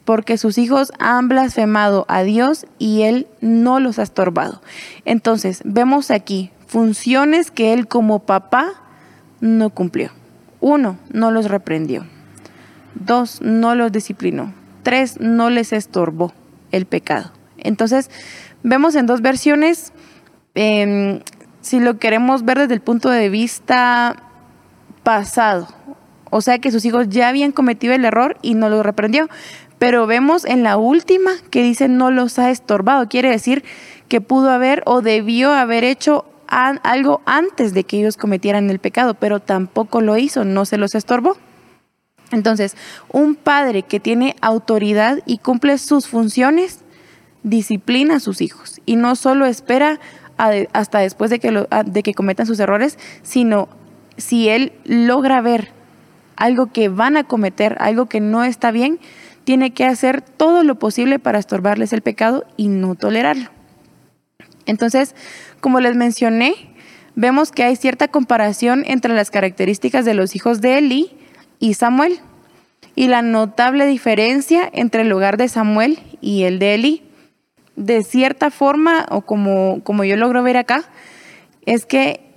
porque 0.08 0.38
sus 0.38 0.56
hijos 0.56 0.90
han 0.98 1.28
blasfemado 1.28 2.06
a 2.08 2.22
Dios 2.22 2.64
y 2.78 3.02
Él 3.02 3.26
no 3.42 3.78
los 3.78 3.98
ha 3.98 4.02
estorbado. 4.04 4.62
Entonces, 5.04 5.60
vemos 5.66 6.10
aquí 6.10 6.50
funciones 6.66 7.50
que 7.50 7.74
Él 7.74 7.88
como 7.88 8.20
papá 8.20 8.72
no 9.42 9.68
cumplió. 9.68 10.10
Uno, 10.60 10.96
no 11.12 11.30
los 11.30 11.50
reprendió. 11.50 12.06
Dos, 12.94 13.42
no 13.42 13.74
los 13.74 13.92
disciplinó. 13.92 14.54
Tres, 14.82 15.20
no 15.20 15.50
les 15.50 15.74
estorbó 15.74 16.32
el 16.72 16.86
pecado. 16.86 17.30
Entonces, 17.58 18.10
vemos 18.62 18.94
en 18.94 19.04
dos 19.04 19.20
versiones, 19.20 19.92
em, 20.54 21.20
si 21.60 21.80
lo 21.80 21.98
queremos 21.98 22.46
ver 22.46 22.60
desde 22.60 22.72
el 22.72 22.80
punto 22.80 23.10
de 23.10 23.28
vista 23.28 24.16
pasado, 25.02 25.68
o 26.30 26.40
sea 26.40 26.58
que 26.58 26.70
sus 26.70 26.84
hijos 26.84 27.08
ya 27.08 27.28
habían 27.28 27.52
cometido 27.52 27.94
el 27.94 28.04
error 28.04 28.36
y 28.42 28.54
no 28.54 28.68
lo 28.68 28.82
reprendió. 28.82 29.28
Pero 29.78 30.06
vemos 30.06 30.44
en 30.44 30.62
la 30.62 30.76
última 30.76 31.32
que 31.50 31.62
dice 31.62 31.88
no 31.88 32.10
los 32.10 32.38
ha 32.38 32.50
estorbado. 32.50 33.08
Quiere 33.08 33.30
decir 33.30 33.64
que 34.08 34.20
pudo 34.20 34.50
haber 34.50 34.82
o 34.86 35.02
debió 35.02 35.52
haber 35.52 35.84
hecho 35.84 36.24
algo 36.48 37.20
antes 37.26 37.74
de 37.74 37.84
que 37.84 37.98
ellos 37.98 38.16
cometieran 38.16 38.70
el 38.70 38.78
pecado, 38.78 39.14
pero 39.14 39.38
tampoco 39.40 40.00
lo 40.00 40.16
hizo, 40.16 40.44
no 40.44 40.64
se 40.64 40.78
los 40.78 40.94
estorbó. 40.94 41.36
Entonces, 42.30 42.76
un 43.10 43.34
padre 43.34 43.82
que 43.82 44.00
tiene 44.00 44.36
autoridad 44.40 45.20
y 45.26 45.38
cumple 45.38 45.78
sus 45.78 46.08
funciones, 46.08 46.80
disciplina 47.42 48.16
a 48.16 48.20
sus 48.20 48.40
hijos 48.40 48.80
y 48.84 48.96
no 48.96 49.14
solo 49.14 49.46
espera 49.46 50.00
hasta 50.72 51.00
después 51.00 51.30
de 51.30 51.38
que, 51.38 51.66
de 51.86 52.02
que 52.02 52.14
cometan 52.14 52.46
sus 52.46 52.60
errores, 52.60 52.98
sino 53.22 53.68
si 54.16 54.48
él 54.48 54.72
logra 54.84 55.40
ver 55.40 55.72
algo 56.38 56.72
que 56.72 56.88
van 56.88 57.16
a 57.16 57.24
cometer, 57.24 57.76
algo 57.80 58.06
que 58.06 58.20
no 58.20 58.44
está 58.44 58.70
bien, 58.70 59.00
tiene 59.42 59.72
que 59.72 59.84
hacer 59.84 60.22
todo 60.22 60.62
lo 60.62 60.78
posible 60.78 61.18
para 61.18 61.38
estorbarles 61.38 61.92
el 61.92 62.00
pecado 62.00 62.46
y 62.56 62.68
no 62.68 62.94
tolerarlo. 62.94 63.50
Entonces, 64.64 65.16
como 65.60 65.80
les 65.80 65.96
mencioné, 65.96 66.54
vemos 67.16 67.50
que 67.50 67.64
hay 67.64 67.74
cierta 67.74 68.06
comparación 68.06 68.84
entre 68.86 69.14
las 69.14 69.30
características 69.30 70.04
de 70.04 70.14
los 70.14 70.36
hijos 70.36 70.60
de 70.60 70.78
Eli 70.78 71.16
y 71.58 71.74
Samuel 71.74 72.20
y 72.94 73.08
la 73.08 73.22
notable 73.22 73.86
diferencia 73.86 74.70
entre 74.72 75.02
el 75.02 75.12
hogar 75.12 75.38
de 75.38 75.48
Samuel 75.48 75.98
y 76.20 76.44
el 76.44 76.60
de 76.60 76.74
Eli. 76.74 77.02
De 77.74 78.04
cierta 78.04 78.50
forma, 78.50 79.06
o 79.10 79.22
como, 79.22 79.82
como 79.82 80.04
yo 80.04 80.16
logro 80.16 80.42
ver 80.42 80.56
acá, 80.56 80.84
es 81.66 81.84
que 81.84 82.27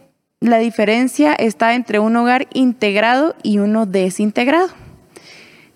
la 0.41 0.57
diferencia 0.57 1.33
está 1.33 1.75
entre 1.75 1.99
un 1.99 2.15
hogar 2.15 2.47
integrado 2.51 3.35
y 3.43 3.59
uno 3.59 3.85
desintegrado. 3.85 4.69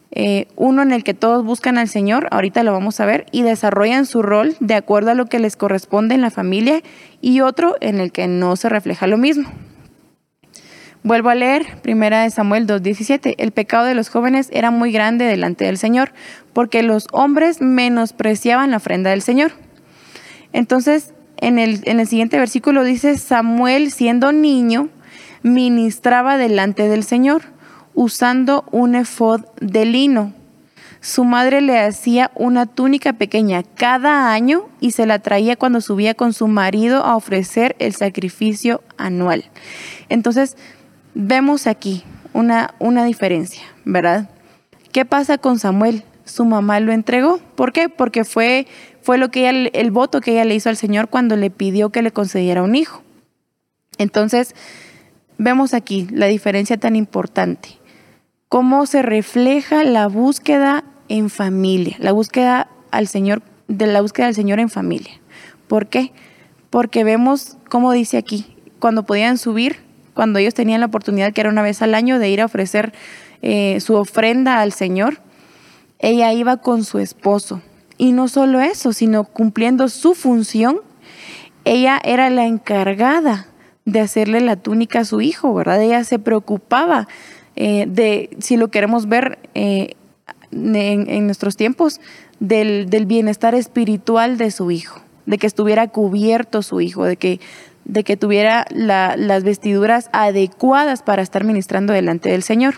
Eh, 0.10 0.48
uno 0.56 0.82
en 0.82 0.92
el 0.92 1.04
que 1.04 1.14
todos 1.14 1.46
buscan 1.46 1.78
al 1.78 1.88
Señor, 1.88 2.28
ahorita 2.32 2.64
lo 2.64 2.72
vamos 2.72 3.00
a 3.00 3.06
ver, 3.06 3.28
y 3.32 3.44
desarrollan 3.44 4.06
su 4.06 4.24
rol 4.24 4.56
de 4.60 4.74
acuerdo 4.74 5.12
a 5.12 5.14
lo 5.14 5.28
que 5.28 5.40
les 5.40 5.56
corresponde 5.56 6.16
en 6.16 6.22
la 6.22 6.32
familia, 6.32 6.82
y 7.22 7.42
otro 7.42 7.76
en 7.80 8.00
el 8.00 8.12
que 8.12 8.28
no 8.28 8.56
se 8.56 8.70
refleja 8.70 9.06
lo 9.08 9.18
mismo. 9.18 9.52
Vuelvo 11.04 11.30
a 11.30 11.36
leer, 11.36 11.68
primera 11.84 12.24
de 12.24 12.32
Samuel 12.32 12.66
2.17, 12.66 13.36
el 13.38 13.52
pecado 13.52 13.86
de 13.86 13.94
los 13.94 14.10
jóvenes 14.10 14.50
era 14.52 14.72
muy 14.72 14.92
grande 14.92 15.26
delante 15.26 15.66
del 15.66 15.78
Señor, 15.78 16.12
porque 16.54 16.82
los 16.82 17.08
hombres 17.12 17.62
menospreciaban 17.62 18.72
la 18.72 18.78
ofrenda 18.78 19.12
del 19.12 19.22
Señor. 19.22 19.52
Entonces, 20.54 21.14
en 21.38 21.60
el, 21.60 21.82
en 21.86 22.00
el 22.00 22.08
siguiente 22.08 22.38
versículo 22.38 22.84
dice, 22.84 23.18
Samuel 23.18 23.92
siendo 23.92 24.32
niño, 24.32 24.90
ministraba 25.44 26.38
delante 26.38 26.88
del 26.88 27.04
Señor 27.04 27.44
usando 27.94 28.66
un 28.72 28.96
efod 28.96 29.42
de 29.62 29.86
lino. 29.86 30.34
Su 31.02 31.24
madre 31.24 31.62
le 31.62 31.80
hacía 31.80 32.32
una 32.34 32.66
túnica 32.66 33.14
pequeña 33.14 33.62
cada 33.62 34.34
año 34.34 34.68
y 34.80 34.92
se 34.92 35.06
la 35.06 35.20
traía 35.20 35.56
cuando 35.56 35.80
subía 35.80 36.16
con 36.16 36.34
su 36.34 36.48
marido 36.48 37.04
a 37.04 37.16
ofrecer 37.16 37.76
el 37.78 37.94
sacrificio 37.94 38.82
anual. 38.98 39.46
Entonces, 40.10 40.58
vemos 41.14 41.68
aquí 41.68 42.04
una, 42.34 42.74
una 42.80 43.06
diferencia, 43.06 43.62
¿verdad? 43.86 44.30
¿Qué 44.92 45.06
pasa 45.06 45.38
con 45.38 45.60
Samuel? 45.60 46.04
Su 46.36 46.44
mamá 46.44 46.82
lo 46.82 46.92
entregó. 46.92 47.40
¿Por 47.56 47.72
qué? 47.72 47.88
Porque 47.88 48.26
fue, 48.26 48.68
fue 49.02 49.18
lo 49.18 49.32
que 49.32 49.48
ella, 49.48 49.70
el 49.72 49.92
voto 49.92 50.20
que 50.20 50.34
ella 50.34 50.44
le 50.44 50.54
hizo 50.54 50.68
al 50.68 50.76
Señor 50.76 51.08
cuando 51.08 51.38
le 51.38 51.50
pidió 51.50 51.92
que 51.92 52.02
le 52.02 52.12
concediera 52.12 52.62
un 52.62 52.76
hijo. 52.76 53.04
Entonces, 53.98 54.54
vemos 55.38 55.74
aquí 55.74 56.10
la 56.12 56.26
diferencia 56.26 56.76
tan 56.76 56.98
importante 56.98 57.80
cómo 58.50 58.86
se 58.86 59.02
refleja 59.02 59.86
la 59.86 60.08
búsqueda 60.10 60.84
en 61.08 61.30
familia, 61.30 61.96
la 62.00 62.12
búsqueda 62.12 62.68
al 62.92 63.08
Señor, 63.08 63.42
de 63.70 63.88
la 63.88 64.02
búsqueda 64.02 64.26
del 64.26 64.36
Señor 64.36 64.60
en 64.60 64.68
familia. 64.68 65.22
¿Por 65.70 65.88
qué? 65.88 66.12
Porque 66.70 67.06
vemos, 67.06 67.56
como 67.70 67.94
dice 67.94 68.18
aquí, 68.18 68.58
cuando 68.80 69.06
podían 69.06 69.38
subir, 69.38 69.78
cuando 70.14 70.40
ellos 70.40 70.54
tenían 70.54 70.82
la 70.82 70.88
oportunidad, 70.88 71.32
que 71.32 71.40
era 71.40 71.50
una 71.50 71.62
vez 71.62 71.82
al 71.82 71.96
año, 71.96 72.20
de 72.20 72.30
ir 72.30 72.42
a 72.42 72.46
ofrecer 72.46 72.92
eh, 73.42 73.80
su 73.80 73.96
ofrenda 73.96 74.60
al 74.60 74.74
Señor, 74.74 75.22
ella 76.00 76.34
iba 76.34 76.58
con 76.58 76.84
su 76.84 77.00
esposo. 77.00 77.62
Y 77.98 78.12
no 78.12 78.28
solo 78.28 78.60
eso, 78.60 78.94
sino 78.94 79.24
cumpliendo 79.24 79.88
su 79.88 80.16
función, 80.16 80.80
ella 81.64 82.00
era 82.04 82.30
la 82.30 82.46
encargada 82.46 83.48
de 83.86 84.00
hacerle 84.00 84.42
la 84.42 84.56
túnica 84.56 85.00
a 85.00 85.06
su 85.06 85.22
hijo, 85.22 85.54
¿verdad? 85.54 85.82
Ella 85.82 86.04
se 86.04 86.20
preocupaba 86.20 87.08
eh, 87.56 87.86
de, 87.88 88.30
si 88.40 88.58
lo 88.58 88.70
queremos 88.70 89.08
ver 89.08 89.40
eh, 89.54 89.96
en, 90.52 91.26
nuestros 91.26 91.56
tiempos, 91.56 92.02
del, 92.40 92.88
bienestar 93.06 93.56
espiritual 93.56 94.38
de 94.38 94.52
su 94.52 94.72
hijo, 94.72 95.02
de 95.26 95.38
que 95.38 95.48
estuviera 95.48 95.88
cubierto 95.88 96.62
su 96.62 96.82
hijo, 96.82 97.06
de 97.06 97.18
que, 97.18 97.40
de 97.86 98.04
que 98.04 98.18
tuviera 98.18 98.66
las 98.72 99.44
vestiduras 99.44 100.10
adecuadas 100.12 101.02
para 101.02 101.22
estar 101.22 101.44
ministrando 101.44 101.94
delante 101.94 102.30
del 102.30 102.44
Señor. 102.44 102.76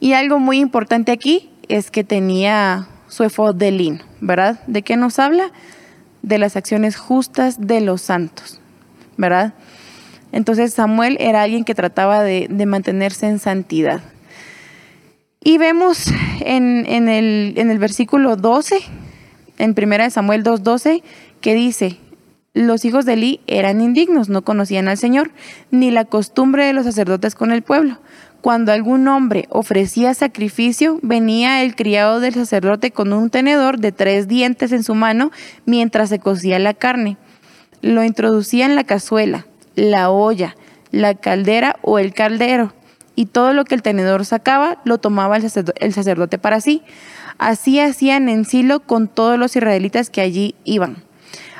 Y 0.00 0.12
algo 0.12 0.38
muy 0.38 0.58
importante 0.58 1.12
aquí 1.12 1.50
es 1.68 1.90
que 1.90 2.04
tenía 2.04 2.88
su 3.08 3.24
efod 3.24 3.56
¿verdad? 4.20 4.60
¿De 4.66 4.82
qué 4.82 4.96
nos 4.96 5.18
habla? 5.18 5.50
De 6.22 6.38
las 6.38 6.56
acciones 6.56 6.96
justas 6.96 7.66
de 7.66 7.80
los 7.80 8.02
santos, 8.02 8.60
¿verdad? 9.16 9.54
Entonces 10.32 10.74
Samuel 10.74 11.16
era 11.20 11.42
alguien 11.42 11.64
que 11.64 11.74
trataba 11.74 12.22
de, 12.22 12.48
mantenerse 12.66 13.26
en 13.26 13.38
santidad. 13.38 14.02
Y 15.42 15.58
vemos 15.58 16.08
en, 16.40 16.86
el, 17.08 17.54
en 17.56 17.70
el 17.70 17.78
versículo 17.78 18.36
12, 18.36 18.78
en 19.58 19.74
1 19.80 20.10
Samuel 20.10 20.42
2.12, 20.42 21.02
que 21.40 21.54
dice, 21.54 21.98
los 22.52 22.84
hijos 22.84 23.04
de 23.04 23.12
Eli 23.12 23.40
eran 23.46 23.80
indignos, 23.80 24.28
no 24.28 24.42
conocían 24.42 24.88
al 24.88 24.98
Señor, 24.98 25.30
ni 25.70 25.90
la 25.90 26.06
costumbre 26.06 26.64
de 26.64 26.72
los 26.72 26.84
sacerdotes 26.84 27.34
con 27.34 27.52
el 27.52 27.62
pueblo. 27.62 27.98
Cuando 28.40 28.72
algún 28.72 29.08
hombre 29.08 29.46
ofrecía 29.50 30.14
sacrificio, 30.14 30.98
venía 31.02 31.62
el 31.62 31.74
criado 31.74 32.20
del 32.20 32.34
sacerdote 32.34 32.92
con 32.92 33.12
un 33.12 33.30
tenedor 33.30 33.78
de 33.78 33.92
tres 33.92 34.28
dientes 34.28 34.72
en 34.72 34.84
su 34.84 34.94
mano 34.94 35.32
mientras 35.64 36.08
se 36.08 36.18
cocía 36.18 36.58
la 36.58 36.74
carne. 36.74 37.16
Lo 37.82 38.04
introducía 38.04 38.66
en 38.66 38.76
la 38.76 38.84
cazuela, 38.84 39.46
la 39.74 40.10
olla, 40.10 40.56
la 40.90 41.14
caldera 41.14 41.76
o 41.82 41.98
el 41.98 42.14
caldero, 42.14 42.72
y 43.14 43.26
todo 43.26 43.52
lo 43.52 43.64
que 43.64 43.74
el 43.74 43.82
tenedor 43.82 44.24
sacaba 44.24 44.80
lo 44.84 44.98
tomaba 44.98 45.38
el 45.38 45.92
sacerdote, 45.92 46.38
para 46.38 46.60
sí. 46.60 46.82
Así 47.38 47.80
hacían 47.80 48.28
en 48.28 48.44
Silo 48.44 48.80
con 48.80 49.08
todos 49.08 49.38
los 49.38 49.56
israelitas 49.56 50.10
que 50.10 50.20
allí 50.20 50.54
iban. 50.64 51.05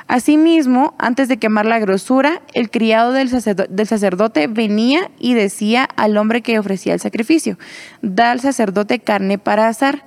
Asimismo, 0.07 0.93
antes 0.97 1.27
de 1.27 1.37
quemar 1.37 1.65
la 1.65 1.79
grosura, 1.79 2.41
el 2.53 2.69
criado 2.69 3.11
del 3.11 3.29
sacerdote, 3.29 4.47
venía 4.47 5.11
y 5.19 5.33
decía 5.33 5.83
al 5.83 6.17
hombre 6.17 6.41
que 6.41 6.59
ofrecía 6.59 6.93
el 6.93 7.01
sacrificio, 7.01 7.57
da 8.01 8.31
al 8.31 8.39
sacerdote 8.39 8.99
carne 8.99 9.37
para 9.37 9.67
asar, 9.67 10.05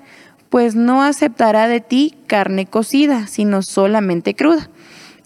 pues 0.48 0.74
no 0.74 1.02
aceptará 1.02 1.68
de 1.68 1.80
ti 1.80 2.16
carne 2.26 2.64
cocida, 2.64 3.26
sino 3.26 3.60
solamente 3.60 4.34
cruda. 4.34 4.70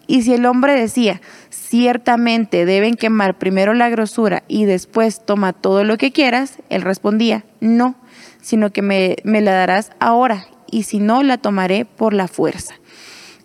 Y 0.09 0.23
si 0.23 0.35
el 0.35 0.45
hombre 0.45 0.75
decía, 0.75 1.23
ciertamente 1.51 2.67
deben 2.67 2.95
quemar 2.95 3.39
primero 3.39 3.75
la 3.75 3.89
grosura 3.89 4.43
y 4.49 4.65
después 4.65 5.25
toma 5.25 5.53
todo 5.53 5.85
lo 5.85 5.97
que 5.99 6.11
quieras, 6.11 6.59
él 6.69 6.83
respondía, 6.83 7.45
no, 7.61 7.95
sino 8.43 8.71
que 8.71 8.83
me, 8.83 9.17
me 9.23 9.41
la 9.41 9.53
darás 9.53 9.93
ahora, 10.01 10.47
y 10.71 10.83
si 10.83 10.99
no, 10.99 11.23
la 11.23 11.39
tomaré 11.39 11.85
por 11.85 12.13
la 12.13 12.27
fuerza. 12.27 12.75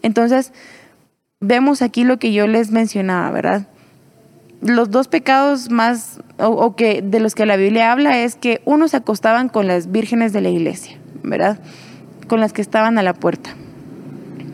Entonces, 0.01 0.51
vemos 1.39 1.81
aquí 1.81 2.03
lo 2.03 2.19
que 2.19 2.33
yo 2.33 2.47
les 2.47 2.71
mencionaba, 2.71 3.31
¿verdad? 3.31 3.67
Los 4.61 4.91
dos 4.91 5.07
pecados 5.07 5.69
más, 5.69 6.19
o, 6.37 6.75
que 6.75 7.01
de 7.01 7.19
los 7.21 7.33
que 7.33 7.45
la 7.45 7.55
Biblia 7.55 7.91
habla, 7.91 8.19
es 8.19 8.35
que 8.35 8.61
uno 8.65 8.87
se 8.89 8.97
acostaban 8.97 9.47
con 9.47 9.67
las 9.67 9.89
vírgenes 9.91 10.33
de 10.33 10.41
la 10.41 10.49
iglesia, 10.49 10.97
¿verdad? 11.23 11.59
Con 12.27 12.41
las 12.41 12.51
que 12.51 12.61
estaban 12.61 12.97
a 12.97 13.03
la 13.03 13.13
puerta. 13.13 13.51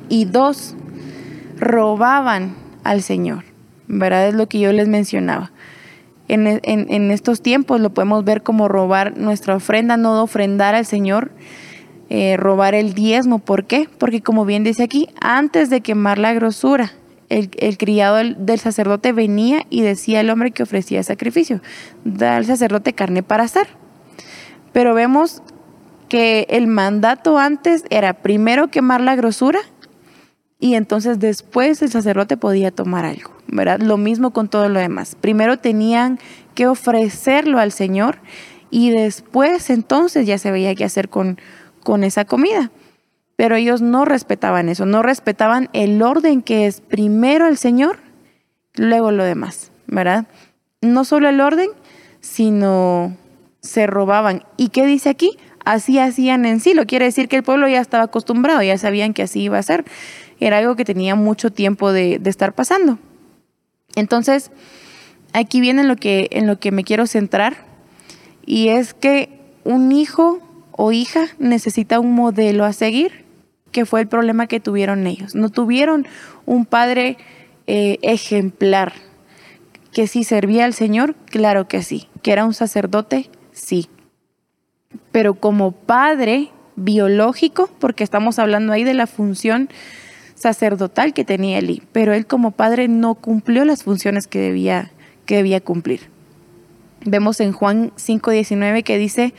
Y 0.10 0.26
dos, 0.26 0.76
robaban 1.58 2.56
al 2.84 3.02
Señor, 3.02 3.45
¿verdad? 3.88 4.28
Es 4.28 4.36
lo 4.36 4.48
que 4.48 4.60
yo 4.60 4.71
les 4.71 4.88
mencionaba. 4.88 5.52
En, 6.28 6.48
en 6.48 7.12
estos 7.12 7.41
tiempos 7.41 7.80
lo 7.80 7.91
podemos 7.91 8.24
ver 8.26 8.41
como 8.41 8.67
robar 8.67 9.15
nuestra 9.17 9.56
ofrenda, 9.56 9.95
no 9.95 10.21
ofrendar 10.24 10.74
al 10.74 10.86
Señor 10.86 11.32
eh, 12.10 12.38
robar 12.38 12.76
el 12.76 12.94
diezmo. 12.94 13.39
¿Por 13.39 13.65
qué? 13.65 13.89
Porque 13.98 14.22
como 14.22 14.46
bien 14.46 14.63
dice 14.63 14.84
aquí, 14.84 15.10
antes 15.20 15.70
de 15.70 15.82
quemar 15.82 16.18
la 16.20 16.34
grosura, 16.34 16.94
el, 17.30 17.78
criado 17.78 18.18
del, 18.18 18.60
sacerdote 18.60 19.12
venía 19.12 19.63
y 19.70 19.82
decía 19.82 20.20
al 20.20 20.30
hombre 20.30 20.52
que 20.52 20.63
ofrecía 20.63 21.02
sacrificio, 21.04 21.62
da 22.04 22.36
al 22.36 22.46
sacerdote 22.46 22.94
carne 22.94 23.24
para 23.24 23.44
asar. 23.44 23.68
Pero 24.72 24.94
vemos 24.94 25.41
que 26.10 26.46
el 26.50 26.68
mandato 26.68 27.39
antes 27.39 27.84
era 27.89 28.13
primero 28.13 28.70
quemar 28.70 29.02
la 29.02 29.15
grosura 29.15 29.60
y 30.60 30.76
entonces 30.76 31.20
después 31.20 31.82
el 31.82 31.89
sacerdote 31.89 32.38
podía 32.38 32.72
tomar 32.72 33.06
algo, 33.06 33.32
¿verdad? 33.48 33.80
Lo 33.80 33.98
mismo 33.98 34.32
con 34.32 34.48
todo 34.48 34.70
lo 34.70 34.80
demás. 34.80 35.15
Primero 35.20 35.58
tenían 35.58 36.20
que 36.54 36.68
ofrecerlo 36.68 37.60
al 37.60 37.72
Señor 37.72 38.20
y 38.70 38.91
después 38.91 39.70
entonces 39.70 40.28
ya 40.28 40.38
se 40.38 40.52
veía 40.52 40.76
qué 40.76 40.86
hacer 40.86 41.10
con, 41.10 41.39
con 41.86 42.04
esa 42.04 42.26
comida. 42.26 42.71
Pero 43.38 43.56
ellos 43.56 43.82
no 43.82 44.04
respetaban 44.04 44.67
eso, 44.67 44.86
no 44.86 45.04
respetaban 45.04 45.69
el 45.71 46.02
orden 46.02 46.41
que 46.41 46.65
es 46.65 46.82
primero 46.82 47.48
el 47.48 47.58
Señor, 47.58 48.00
luego 48.76 49.12
lo 49.12 49.24
demás, 49.24 49.71
¿verdad? 49.88 50.26
No 50.82 51.06
solo 51.06 51.30
el 51.30 51.39
orden, 51.39 51.69
sino 52.19 53.15
se 53.62 53.88
robaban. 53.88 54.43
¿Y 54.58 54.69
qué 54.69 54.86
dice 54.86 55.10
aquí? 55.10 55.38
Así 55.63 56.00
hacían 56.00 56.45
en 56.45 56.60
sí, 56.60 56.74
lo 56.74 56.86
quiere 56.86 57.06
decir 57.06 57.28
que 57.28 57.38
el 57.38 57.43
pueblo 57.43 57.67
ya 57.67 57.82
estaba 57.82 58.06
acostumbrado, 58.06 58.62
ya 58.62 58.78
sabían 58.78 59.13
que 59.13 59.24
así 59.24 59.41
iba 59.41 59.58
a 59.58 59.63
ser. 59.63 59.86
Era 60.39 60.58
algo 60.58 60.76
que 60.76 60.86
tenía 60.86 61.15
mucho 61.15 61.52
tiempo 61.52 61.91
de, 61.91 62.19
de 62.19 62.30
estar 62.30 62.54
pasando. 62.54 63.00
Entonces, 63.95 64.52
aquí 65.34 65.62
viene 65.62 65.84
lo 65.84 65.95
que, 65.95 66.30
en 66.32 66.48
lo 66.48 66.60
que 66.60 66.71
me 66.71 66.84
quiero 66.84 67.06
centrar, 67.06 67.58
y 68.45 68.69
es 68.69 68.93
que 68.93 69.30
un 69.63 69.91
hijo 69.91 70.39
o 70.77 70.91
hija 70.91 71.27
necesita 71.39 71.99
un 71.99 72.13
modelo 72.13 72.65
a 72.65 72.73
seguir, 72.73 73.25
que 73.71 73.85
fue 73.85 74.01
el 74.01 74.07
problema 74.07 74.47
que 74.47 74.59
tuvieron 74.59 75.07
ellos. 75.07 75.35
No 75.35 75.49
tuvieron 75.49 76.05
un 76.45 76.65
padre 76.65 77.17
eh, 77.67 77.97
ejemplar, 78.01 78.93
que 79.91 80.07
sí 80.07 80.23
servía 80.23 80.65
al 80.65 80.73
Señor, 80.73 81.15
claro 81.25 81.67
que 81.67 81.81
sí, 81.81 82.07
que 82.21 82.31
era 82.31 82.45
un 82.45 82.53
sacerdote, 82.53 83.29
sí. 83.51 83.88
Pero 85.11 85.35
como 85.35 85.71
padre 85.71 86.51
biológico, 86.75 87.69
porque 87.79 88.03
estamos 88.03 88.38
hablando 88.39 88.73
ahí 88.73 88.83
de 88.83 88.93
la 88.93 89.07
función 89.07 89.69
sacerdotal 90.35 91.13
que 91.13 91.23
tenía 91.23 91.59
Eli, 91.59 91.81
pero 91.93 92.13
él 92.13 92.27
como 92.27 92.51
padre 92.51 92.89
no 92.89 93.15
cumplió 93.15 93.63
las 93.63 93.83
funciones 93.83 94.27
que 94.27 94.39
debía, 94.39 94.91
que 95.25 95.38
debía 95.38 95.61
cumplir. 95.61 96.01
Vemos 97.05 97.39
en 97.39 97.53
Juan 97.53 97.91
5:19 97.95 98.83
que 98.83 98.97
dice, 98.97 99.33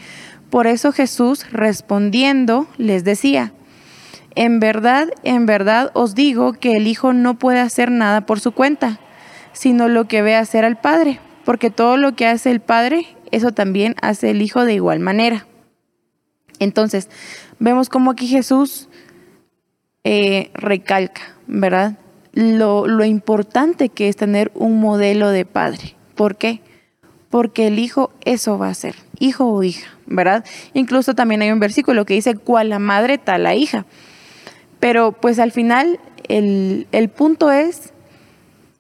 por 0.50 0.66
eso 0.66 0.92
Jesús 0.92 1.50
respondiendo 1.50 2.66
les 2.78 3.04
decía, 3.04 3.52
en 4.34 4.60
verdad, 4.60 5.08
en 5.22 5.46
verdad 5.46 5.90
os 5.94 6.14
digo 6.14 6.52
que 6.52 6.72
el 6.72 6.86
Hijo 6.86 7.12
no 7.12 7.38
puede 7.38 7.60
hacer 7.60 7.90
nada 7.90 8.26
por 8.26 8.38
su 8.38 8.52
cuenta, 8.52 9.00
sino 9.52 9.88
lo 9.88 10.06
que 10.06 10.22
ve 10.22 10.36
hacer 10.36 10.64
al 10.64 10.78
Padre, 10.78 11.20
porque 11.44 11.70
todo 11.70 11.96
lo 11.96 12.14
que 12.14 12.26
hace 12.26 12.50
el 12.50 12.60
Padre, 12.60 13.06
eso 13.30 13.52
también 13.52 13.94
hace 14.02 14.30
el 14.30 14.42
Hijo 14.42 14.64
de 14.64 14.74
igual 14.74 15.00
manera. 15.00 15.46
Entonces, 16.58 17.08
vemos 17.58 17.88
como 17.88 18.10
aquí 18.10 18.26
Jesús 18.26 18.88
eh, 20.04 20.50
recalca, 20.54 21.22
¿verdad? 21.46 21.98
Lo, 22.32 22.86
lo 22.86 23.04
importante 23.04 23.88
que 23.88 24.08
es 24.08 24.16
tener 24.16 24.52
un 24.54 24.78
modelo 24.80 25.30
de 25.30 25.44
padre. 25.44 25.96
¿Por 26.14 26.36
qué? 26.36 26.60
Porque 27.30 27.66
el 27.66 27.78
hijo 27.78 28.12
eso 28.24 28.58
va 28.58 28.68
a 28.68 28.74
ser, 28.74 28.94
hijo 29.18 29.46
o 29.46 29.62
hija. 29.62 29.95
¿Verdad? 30.06 30.44
Incluso 30.74 31.14
también 31.14 31.42
hay 31.42 31.50
un 31.50 31.60
versículo 31.60 32.04
que 32.04 32.14
dice, 32.14 32.36
cual 32.36 32.68
la 32.68 32.78
madre 32.78 33.18
tal 33.18 33.42
la 33.44 33.54
hija. 33.54 33.86
Pero 34.80 35.12
pues 35.12 35.38
al 35.38 35.52
final 35.52 36.00
el, 36.28 36.86
el 36.92 37.08
punto 37.08 37.50
es 37.50 37.92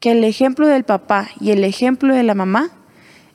que 0.00 0.12
el 0.12 0.24
ejemplo 0.24 0.66
del 0.66 0.84
papá 0.84 1.28
y 1.40 1.50
el 1.50 1.64
ejemplo 1.64 2.14
de 2.14 2.22
la 2.22 2.34
mamá 2.34 2.70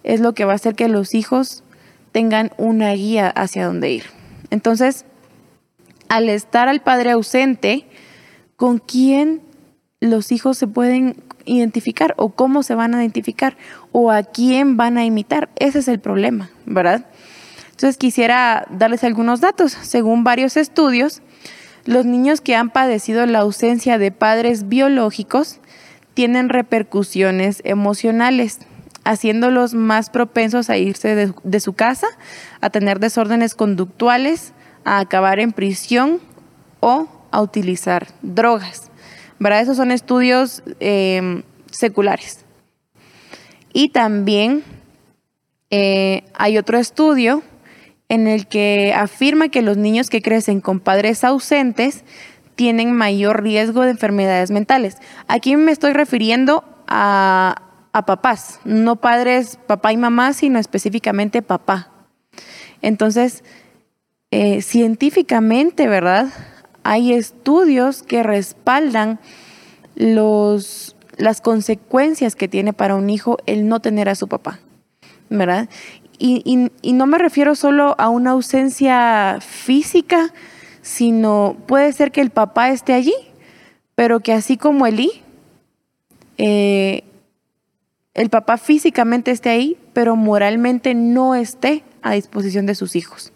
es 0.04 0.19
lo 0.19 0.34
que 0.34 0.45
va 0.45 0.54
a 0.54 0.56
hacer 0.56 0.75
que 0.75 0.88
los 0.88 1.13
hijos 1.13 1.63
tengan 2.12 2.51
una 2.58 2.91
guía 2.93 3.30
hacia 3.30 3.65
dónde 3.65 3.91
ir. 3.91 4.04
Entonces, 4.49 5.06
al 6.10 6.30
estar 6.30 6.67
al 6.67 6.82
padre 6.82 7.12
ausente, 7.12 7.86
¿con 8.56 8.80
quién 8.80 9.41
los 9.99 10.32
hijos 10.32 10.58
se 10.58 10.67
pueden 10.67 11.23
identificar 11.45 12.13
o 12.17 12.30
cómo 12.30 12.63
se 12.63 12.75
van 12.75 12.93
a 12.93 13.01
identificar 13.01 13.58
o 13.91 14.12
a 14.12 14.23
quién 14.23 14.77
van 14.77 14.97
a 14.97 15.06
imitar? 15.06 15.49
Ese 15.56 15.80
es 15.80 15.88
el 15.88 15.99
problema, 15.99 16.49
¿verdad? 16.65 17.06
Entonces 17.82 17.98
quisiera 17.98 18.67
darles 18.70 19.04
algunos 19.04 19.41
datos. 19.41 19.72
Según 19.72 20.24
varios 20.24 20.56
estudios, 20.56 21.24
los 21.86 22.06
niños 22.06 22.39
que 22.39 22.56
han 22.56 22.70
padecido 22.70 23.26
la 23.26 23.39
ausencia 23.39 23.98
de 23.98 24.12
padres 24.12 24.70
biológicos 24.70 25.60
tienen 26.13 26.50
repercusiones 26.50 27.60
emocionales, 27.65 28.60
haciéndolos 29.04 29.74
más 29.74 30.12
propensos 30.12 30.70
a 30.70 30.78
irse 30.78 31.34
de, 31.44 31.60
su 31.60 31.74
casa, 31.74 32.06
a 32.62 32.70
tener 32.70 33.00
desórdenes 33.00 33.56
conductuales, 33.56 34.54
a 34.86 35.00
acabar 35.00 35.39
en 35.39 35.52
prisión 35.52 36.20
o 36.82 37.08
a 37.32 37.41
utilizar 37.41 38.10
drogas. 38.22 38.91
¿Verdad? 39.39 39.62
Esos 39.62 39.78
son 39.78 39.89
estudios 39.89 40.62
em, 40.80 41.41
seculares. 41.72 42.46
Y 43.74 43.89
también 43.89 44.63
eh, 45.72 46.26
hay 46.36 46.60
otro 46.60 46.78
estudio 46.78 47.41
en 48.12 48.28
el 48.28 48.45
que 48.45 48.93
afirma 48.93 49.47
que 49.47 49.62
los 49.62 49.78
niños 49.78 50.10
que 50.10 50.21
crecen 50.21 50.60
con 50.60 50.82
padres 50.82 51.24
ausentes 51.24 52.04
tienen 52.56 52.91
mayor 52.91 53.41
riesgo 53.41 53.84
de 53.84 53.91
enfermedades 53.91 54.52
mentales. 54.52 54.97
Aquí 55.30 55.56
me 55.56 55.71
estoy 55.71 55.93
refiriendo 55.93 56.65
a, 56.88 57.69
papás, 57.93 58.60
no 58.65 58.97
padres, 58.97 59.58
papá 59.65 59.93
y 59.93 59.97
mamá, 59.97 60.34
sino 60.34 60.60
específicamente 60.60 61.41
papá. 61.41 61.89
Entonces, 62.82 63.45
eh, 64.30 64.62
científicamente, 64.62 65.88
¿verdad? 65.88 66.28
Hay 66.84 67.13
estudios 67.13 68.04
que 68.04 68.24
respaldan 68.24 69.21
los, 69.95 70.97
las 71.15 71.39
consecuencias 71.39 72.36
que 72.36 72.50
tiene 72.50 72.74
para 72.74 72.95
un 72.95 73.10
hijo 73.10 73.38
el 73.45 73.69
no 73.69 73.80
tener 73.80 74.10
a 74.10 74.15
su 74.15 74.28
papá, 74.28 74.60
¿verdad? 75.30 75.69
Y, 76.23 76.93
no 76.93 77.07
me 77.07 77.17
refiero 77.17 77.55
solo 77.55 77.95
a 77.97 78.10
una 78.10 78.31
ausencia 78.31 79.39
física, 79.41 80.31
sino 80.84 81.57
puede 81.65 81.91
ser 81.93 82.12
que 82.12 82.21
el 82.21 82.29
papá 82.29 82.69
esté 82.69 82.93
allí, 82.93 83.15
pero 83.95 84.19
que 84.19 84.31
así 84.31 84.55
como 84.55 84.86
Elí, 84.86 85.23
eh, 86.38 87.03
el 88.13 88.29
papá 88.29 88.57
físicamente 88.57 89.31
esté 89.31 89.49
ahí, 89.49 89.77
pero 89.93 90.15
moralmente 90.15 90.93
no 90.93 91.34
esté 91.34 91.84
a 92.03 92.13
disposición 92.13 92.67
de 92.67 92.75
sus 92.75 92.95
hijos, 92.95 93.34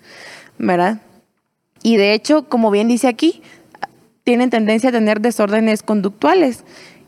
¿verdad? 0.59 1.01
Y 1.81 1.97
de 1.97 2.13
hecho, 2.13 2.47
como 2.47 2.69
bien 2.69 2.87
dice 2.87 3.07
aquí, 3.07 3.41
tienen 4.23 4.51
tendencia 4.51 4.89
a 4.89 4.93
tener 4.93 5.21
desórdenes 5.21 5.81
conductuales 5.81 6.63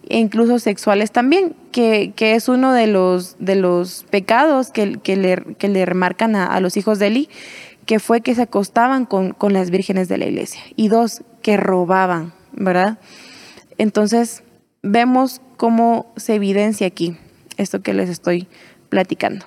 e 0.09 0.17
incluso 0.19 0.59
sexuales 0.59 1.11
también, 1.11 1.55
que, 1.71 2.13
es 2.17 2.49
uno 2.49 2.73
de 2.73 2.87
los, 2.87 3.35
de 3.39 3.55
los 3.55 4.05
pecados 4.09 4.71
que, 4.71 4.99
que, 4.99 5.15
le, 5.15 5.55
que 5.57 5.69
le 5.69 5.85
remarcan 5.85 6.35
a, 6.35 6.59
los 6.59 6.77
hijos 6.77 6.99
de 6.99 7.07
Eli, 7.07 7.29
que 7.85 7.99
fue 7.99 8.21
que 8.21 8.35
se 8.35 8.43
acostaban 8.43 9.05
con, 9.05 9.31
con 9.31 9.53
las 9.53 9.69
vírgenes 9.69 10.07
de 10.07 10.17
la 10.17 10.25
iglesia. 10.25 10.61
Y 10.75 10.87
dos, 10.89 11.23
que 11.41 11.57
robaban, 11.57 12.33
¿verdad? 12.51 12.99
Entonces, 13.77 14.43
vemos 14.81 15.41
cómo 15.55 16.11
se 16.17 16.35
evidencia 16.35 16.87
aquí 16.87 17.17
esto 17.57 17.81
que 17.81 17.93
les 17.93 18.09
estoy 18.09 18.47
platicando. 18.89 19.45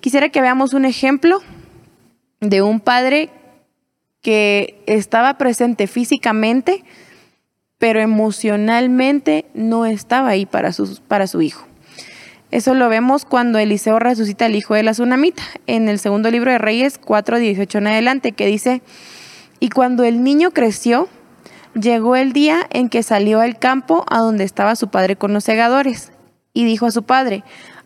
Quisiera 0.00 0.28
que 0.28 0.40
veamos 0.40 0.74
un 0.74 0.84
ejemplo 0.84 1.40
de 2.40 2.62
un 2.62 2.80
padre 2.80 3.30
que 4.22 4.82
estaba 4.86 5.38
presente 5.38 5.86
físicamente, 5.86 6.84
pero 7.78 8.00
emocionalmente 8.00 9.46
no 9.54 9.86
estaba 9.86 10.28
ahí 10.28 10.46
para 10.46 10.72
su, 10.72 10.98
para 11.06 11.26
su 11.26 11.40
hijo. 11.40 11.66
Eso 12.50 12.74
lo 12.74 12.88
vemos 12.88 13.24
cuando 13.24 13.58
Eliseo 13.58 13.98
resucita 13.98 14.46
al 14.46 14.56
hijo 14.56 14.74
de 14.74 14.82
la 14.82 14.92
tsunamita, 14.92 15.42
en 15.66 15.88
el 15.88 15.98
segundo 15.98 16.30
libro 16.30 16.50
de 16.50 16.58
Reyes 16.58 16.98
4, 16.98 17.38
18 17.38 17.78
en 17.78 17.86
adelante, 17.86 18.32
que 18.32 18.46
dice, 18.46 18.82
y 19.60 19.68
cuando 19.68 20.04
el 20.04 20.24
niño 20.24 20.50
creció, 20.50 21.08
llegó 21.74 22.16
el 22.16 22.32
día 22.32 22.66
en 22.70 22.88
que 22.88 23.02
salió 23.02 23.40
al 23.40 23.58
campo 23.58 24.04
a 24.08 24.18
donde 24.18 24.44
estaba 24.44 24.76
su 24.76 24.88
padre 24.88 25.16
con 25.16 25.32
los 25.32 25.44
segadores, 25.44 26.12
y 26.54 26.64
dijo 26.64 26.86
a 26.86 26.90
su 26.90 27.02
padre, 27.02 27.44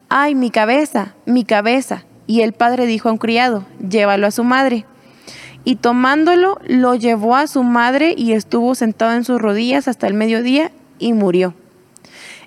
ay, 0.09 0.35
mi 0.35 0.51
cabeza, 0.51 1.15
mi 1.27 1.45
cabeza. 1.45 2.05
Y 2.29 2.43
el 2.43 2.53
padre 2.53 2.87
dijo 2.87 3.09
a 3.09 3.13
un 3.13 3.19
criado, 3.19 3.67
llévalo 3.81 4.29
a 4.29 4.31
su 4.31 4.45
madre 4.45 4.87
y 5.65 5.77
tomándolo 5.77 6.59
lo 6.67 6.95
llevó 6.95 7.37
a 7.37 7.47
su 7.47 7.63
madre 7.63 8.15
y 8.17 8.33
estuvo 8.33 8.75
sentado 8.75 9.13
en 9.13 9.25
sus 9.25 9.41
rodillas 9.41 9.89
hasta 9.89 10.07
el 10.07 10.15
mediodía 10.15 10.71
y 10.99 11.13
murió. 11.13 11.55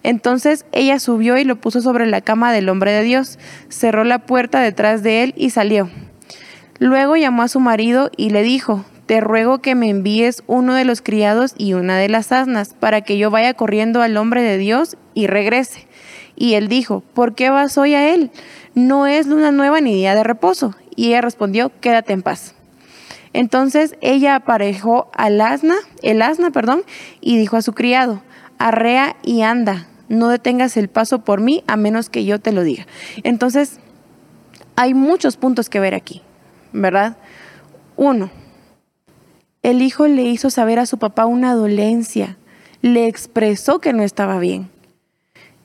Entonces 0.03 0.65
ella 0.71 0.99
subió 0.99 1.37
y 1.37 1.43
lo 1.43 1.55
puso 1.55 1.81
sobre 1.81 2.05
la 2.05 2.21
cama 2.21 2.53
del 2.53 2.69
hombre 2.69 2.91
de 2.91 3.03
Dios, 3.03 3.39
cerró 3.69 4.03
la 4.03 4.19
puerta 4.19 4.59
detrás 4.59 5.01
de 5.01 5.23
él 5.23 5.33
y 5.35 5.49
salió. 5.49 5.89
Luego 6.77 7.15
llamó 7.15 7.43
a 7.43 7.47
su 7.47 7.59
marido 7.59 8.11
y 8.15 8.29
le 8.29 8.43
dijo, 8.43 8.85
te 9.05 9.21
ruego 9.21 9.59
que 9.59 9.75
me 9.75 9.89
envíes 9.89 10.43
uno 10.47 10.73
de 10.73 10.83
los 10.83 11.01
criados 11.01 11.53
y 11.57 11.73
una 11.73 11.97
de 11.97 12.09
las 12.09 12.31
asnas, 12.31 12.73
para 12.73 13.01
que 13.01 13.17
yo 13.17 13.29
vaya 13.31 13.53
corriendo 13.53 14.01
al 14.01 14.17
hombre 14.17 14.41
de 14.41 14.57
Dios 14.57 14.97
y 15.13 15.27
regrese. 15.27 15.87
Y 16.35 16.55
él 16.55 16.67
dijo, 16.67 17.03
¿por 17.13 17.35
qué 17.35 17.49
vas 17.49 17.77
hoy 17.77 17.93
a 17.93 18.13
él? 18.13 18.31
No 18.73 19.07
es 19.07 19.27
luna 19.27 19.51
nueva 19.51 19.79
ni 19.79 19.93
día 19.93 20.15
de 20.15 20.23
reposo. 20.23 20.75
Y 20.95 21.07
ella 21.07 21.21
respondió, 21.21 21.71
quédate 21.81 22.13
en 22.13 22.23
paz. 22.23 22.54
Entonces 23.35 23.97
ella 23.99 24.33
aparejó 24.35 25.09
al 25.13 25.41
asna, 25.41 25.75
el 26.01 26.21
asna, 26.21 26.51
perdón, 26.51 26.83
y 27.19 27.37
dijo 27.37 27.57
a 27.57 27.61
su 27.61 27.73
criado, 27.73 28.21
arrea 28.59 29.17
y 29.23 29.41
anda, 29.41 29.87
no 30.07 30.29
detengas 30.29 30.77
el 30.77 30.87
paso 30.87 31.25
por 31.25 31.41
mí 31.41 31.61
a 31.67 31.75
menos 31.75 32.09
que 32.09 32.23
yo 32.23 32.39
te 32.39 32.53
lo 32.53 32.63
diga. 32.63 32.87
Entonces, 33.23 33.81
hay 34.77 34.93
muchos 34.93 35.35
puntos 35.35 35.67
que 35.67 35.81
ver 35.81 35.95
aquí, 35.95 36.21
¿verdad? 36.71 37.17
Uno, 37.97 38.29
el 39.63 39.81
hijo 39.81 40.07
le 40.07 40.23
hizo 40.23 40.49
saber 40.49 40.79
a 40.79 40.85
su 40.85 40.97
papá 40.97 41.25
una 41.25 41.55
dolencia, 41.55 42.37
le 42.81 43.05
expresó 43.05 43.79
que 43.79 43.91
no 43.91 44.03
estaba 44.03 44.39
bien. 44.39 44.69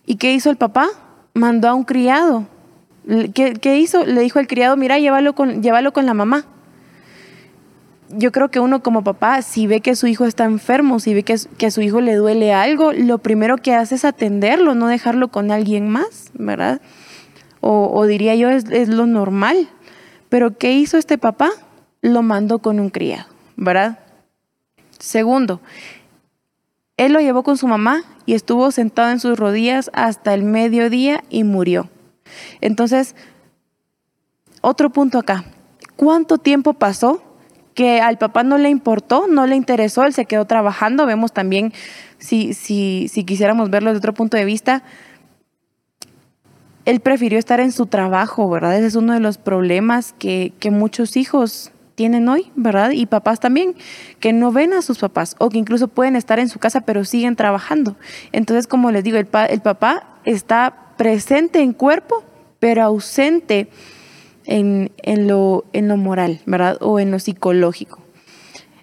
¿Y 0.06 0.16
qué 0.16 0.34
hizo 0.34 0.50
el 0.50 0.56
papá? 0.56 0.88
Mandó 1.34 1.68
a 1.68 1.74
un 1.74 1.84
criado. 1.84 2.48
¿Qué, 3.32 3.78
hizo? 3.78 4.04
Le 4.04 4.22
dijo 4.22 4.40
al 4.40 4.48
criado, 4.48 4.76
mira, 4.76 4.98
llévalo 4.98 5.36
con, 5.36 5.62
llévalo 5.62 5.92
con 5.92 6.04
la 6.04 6.14
mamá 6.14 6.46
yo 8.12 8.32
creo 8.32 8.50
que 8.50 8.60
uno 8.60 8.82
como 8.82 9.04
papá, 9.04 9.42
si 9.42 9.66
ve 9.66 9.80
que 9.80 9.94
su 9.94 10.06
hijo 10.06 10.24
está 10.24 10.44
enfermo, 10.44 10.98
si 11.00 11.14
ve 11.14 11.22
que, 11.22 11.34
a 11.34 11.70
su 11.70 11.80
hijo 11.80 12.00
le 12.00 12.14
duele 12.14 12.52
algo, 12.52 12.92
lo 12.92 13.18
primero 13.18 13.56
que 13.58 13.74
hace 13.74 13.94
es 13.94 14.04
atenderlo, 14.04 14.74
no 14.74 14.88
dejarlo 14.88 15.28
con 15.28 15.50
alguien 15.50 15.88
más, 15.88 16.30
¿verdad? 16.34 16.80
O, 17.60 18.06
diría 18.06 18.34
yo, 18.34 18.48
es, 18.48 18.64
es, 18.70 18.88
lo 18.88 19.06
normal. 19.06 19.68
Pero 20.28 20.56
¿qué 20.56 20.72
hizo 20.72 20.96
este 20.96 21.18
papá? 21.18 21.50
Lo 22.00 22.22
mandó 22.22 22.60
con 22.60 22.80
un 22.80 22.88
criado, 22.88 23.26
¿verdad? 23.56 23.98
Segundo, 24.98 25.60
él 26.96 27.12
lo 27.12 27.20
llevó 27.20 27.42
con 27.42 27.58
su 27.58 27.68
mamá 27.68 28.02
y 28.26 28.34
estuvo 28.34 28.70
sentado 28.70 29.10
en 29.10 29.20
sus 29.20 29.38
rodillas 29.38 29.90
hasta 29.92 30.34
el 30.34 30.42
mediodía 30.42 31.22
y 31.28 31.44
murió. 31.44 31.90
Entonces, 32.60 33.14
otro 34.62 34.90
punto 34.90 35.18
acá. 35.18 35.44
¿Cuánto 35.96 36.38
tiempo 36.38 36.72
pasó 36.72 37.22
que 37.80 38.02
al 38.02 38.18
papá 38.18 38.42
no 38.42 38.58
le 38.58 38.68
importó, 38.68 39.26
no 39.26 39.46
le 39.46 39.56
interesó, 39.56 40.04
él 40.04 40.12
se 40.12 40.26
quedó 40.26 40.44
trabajando. 40.44 41.06
Vemos 41.06 41.32
también, 41.32 41.72
si, 42.18 42.52
si, 42.52 43.08
si 43.08 43.24
quisiéramos 43.24 43.70
verlo 43.70 43.88
desde 43.88 44.00
otro 44.00 44.12
punto 44.12 44.36
de 44.36 44.44
vista, 44.44 44.82
él 46.84 47.00
prefirió 47.00 47.38
estar 47.38 47.58
en 47.58 47.72
su 47.72 47.86
trabajo, 47.86 48.50
¿verdad? 48.50 48.76
Ese 48.76 48.88
es 48.88 48.96
uno 48.96 49.14
de 49.14 49.20
los 49.20 49.38
problemas 49.38 50.14
que, 50.18 50.52
que 50.60 50.70
muchos 50.70 51.16
hijos 51.16 51.72
tienen 51.94 52.28
hoy, 52.28 52.52
¿verdad? 52.54 52.90
Y 52.90 53.06
papás 53.06 53.40
también, 53.40 53.74
que 54.18 54.34
no 54.34 54.52
ven 54.52 54.74
a 54.74 54.82
sus 54.82 54.98
papás 54.98 55.34
o 55.38 55.48
que 55.48 55.56
incluso 55.56 55.88
pueden 55.88 56.16
estar 56.16 56.38
en 56.38 56.50
su 56.50 56.58
casa 56.58 56.82
pero 56.82 57.06
siguen 57.06 57.34
trabajando. 57.34 57.96
Entonces, 58.32 58.66
como 58.66 58.90
les 58.90 59.04
digo, 59.04 59.16
el, 59.16 59.28
el 59.48 59.60
papá 59.62 60.18
está 60.26 60.92
presente 60.98 61.60
en 61.62 61.72
cuerpo 61.72 62.24
pero 62.58 62.82
ausente 62.82 63.70
en, 64.50 65.28
lo, 65.28 65.64
en 65.72 65.88
lo 65.88 65.96
moral, 65.96 66.40
¿verdad? 66.44 66.76
O 66.80 66.98
en 66.98 67.10
lo 67.10 67.18
psicológico. 67.18 68.00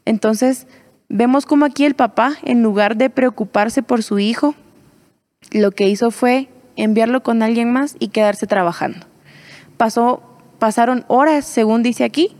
Entonces, 0.06 0.66
vemos 1.10 1.46
como 1.46 1.66
aquí 1.66 1.84
el 1.86 1.94
papá, 1.94 2.34
en 2.44 2.64
lugar 2.64 2.96
de 2.96 3.10
preocuparse 3.10 3.84
por 3.84 4.02
su 4.02 4.18
hijo, 4.18 4.56
lo 5.52 5.72
que 5.72 5.90
hizo 5.90 6.10
fue 6.10 6.50
enviarlo 6.78 7.22
con 7.22 7.44
alguien 7.44 7.72
más 7.72 7.98
y 8.00 8.08
quedarse 8.08 8.48
trabajando. 8.48 9.06
Pasó, 9.76 10.24
pasaron 10.58 11.04
horas, 11.08 11.46
según 11.46 11.84
dice 11.84 12.06
aquí. 12.06 12.36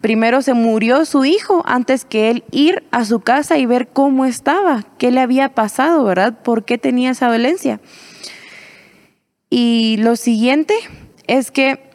Primero 0.00 0.42
se 0.42 0.54
murió 0.54 1.04
su 1.04 1.24
hijo 1.24 1.62
antes 1.66 2.04
que 2.04 2.30
él 2.30 2.42
ir 2.50 2.82
a 2.90 3.04
su 3.04 3.20
casa 3.20 3.58
y 3.58 3.66
ver 3.66 3.88
cómo 3.88 4.24
estaba, 4.24 4.84
qué 4.98 5.10
le 5.10 5.20
había 5.20 5.50
pasado, 5.50 6.02
¿verdad? 6.04 6.42
¿Por 6.42 6.64
qué 6.64 6.78
tenía 6.78 7.10
esa 7.10 7.28
dolencia? 7.28 7.80
Y 9.50 9.98
lo 9.98 10.16
siguiente 10.16 10.74
es 11.26 11.50
que 11.50 11.89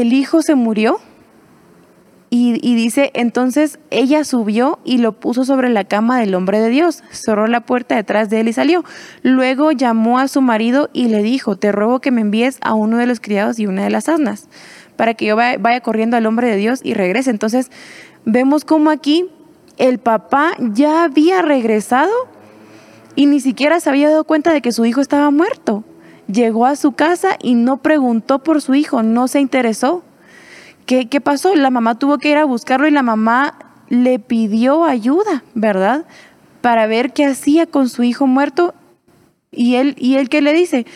el 0.00 0.12
hijo 0.12 0.42
se 0.42 0.56
murió 0.56 0.98
y, 2.36 2.74
dice, 2.74 3.12
entonces 3.14 3.78
ella 3.92 4.24
subió 4.24 4.80
y 4.84 4.98
lo 4.98 5.12
puso 5.12 5.44
sobre 5.44 5.68
la 5.68 5.84
cama 5.84 6.18
del 6.18 6.34
hombre 6.34 6.58
de 6.58 6.68
Dios, 6.68 7.04
cerró 7.12 7.46
la 7.46 7.60
puerta 7.60 7.94
detrás 7.94 8.28
de 8.28 8.40
él 8.40 8.48
y 8.48 8.52
salió. 8.52 8.82
Luego 9.22 9.70
llamó 9.70 10.18
a 10.18 10.26
su 10.26 10.40
marido 10.40 10.90
y 10.92 11.06
le 11.06 11.22
dijo, 11.22 11.54
te 11.54 11.70
ruego 11.70 12.00
que 12.00 12.10
me 12.10 12.22
envíes 12.22 12.58
a 12.60 12.74
uno 12.74 12.98
de 12.98 13.06
los 13.06 13.20
criados 13.20 13.60
y 13.60 13.68
una 13.68 13.84
de 13.84 13.90
las 13.90 14.08
asnas, 14.08 14.48
para 14.96 15.14
que 15.14 15.26
yo 15.26 15.36
vaya, 15.36 15.80
corriendo 15.80 16.16
al 16.16 16.26
hombre 16.26 16.48
de 16.48 16.56
Dios 16.56 16.80
y 16.82 16.94
regrese. 16.94 17.30
Entonces, 17.30 17.70
vemos 18.24 18.64
como 18.64 18.90
aquí 18.90 19.26
el 19.76 20.00
papá 20.00 20.56
ya 20.58 21.04
había 21.04 21.40
regresado 21.40 22.10
y 23.14 23.26
ni 23.26 23.38
siquiera 23.38 23.78
se 23.78 23.90
había 23.90 24.10
dado 24.10 24.24
cuenta 24.24 24.52
de 24.52 24.60
que 24.60 24.72
su 24.72 24.84
hijo 24.84 25.00
estaba 25.00 25.30
muerto. 25.30 25.84
Llegó 26.26 26.66
a 26.66 26.76
su 26.76 26.92
casa 26.92 27.36
y 27.40 27.54
no 27.54 27.78
preguntó 27.78 28.40
por 28.40 28.62
su 28.62 28.74
hijo, 28.74 29.02
no 29.02 29.28
se 29.28 29.40
interesó. 29.40 30.02
¿Qué, 30.86 31.08
¿Qué, 31.08 31.20
pasó? 31.20 31.54
La 31.54 31.70
mamá 31.70 31.98
tuvo 31.98 32.18
que 32.18 32.30
ir 32.30 32.36
a 32.36 32.44
buscarlo 32.44 32.86
y 32.86 32.90
la 32.90 33.02
mamá 33.02 33.58
le 33.88 34.18
pidió 34.18 34.84
ayuda, 34.84 35.44
¿verdad? 35.54 36.04
Para 36.60 36.86
ver 36.86 37.12
qué 37.12 37.26
hacía 37.26 37.66
con 37.66 37.88
su 37.88 38.02
hijo 38.02 38.26
muerto. 38.26 38.74
Y 39.50 39.76
él, 39.76 39.94
y 39.98 40.16
él 40.16 40.28
que 40.28 40.42
le 40.42 40.52
dice, 40.52 40.86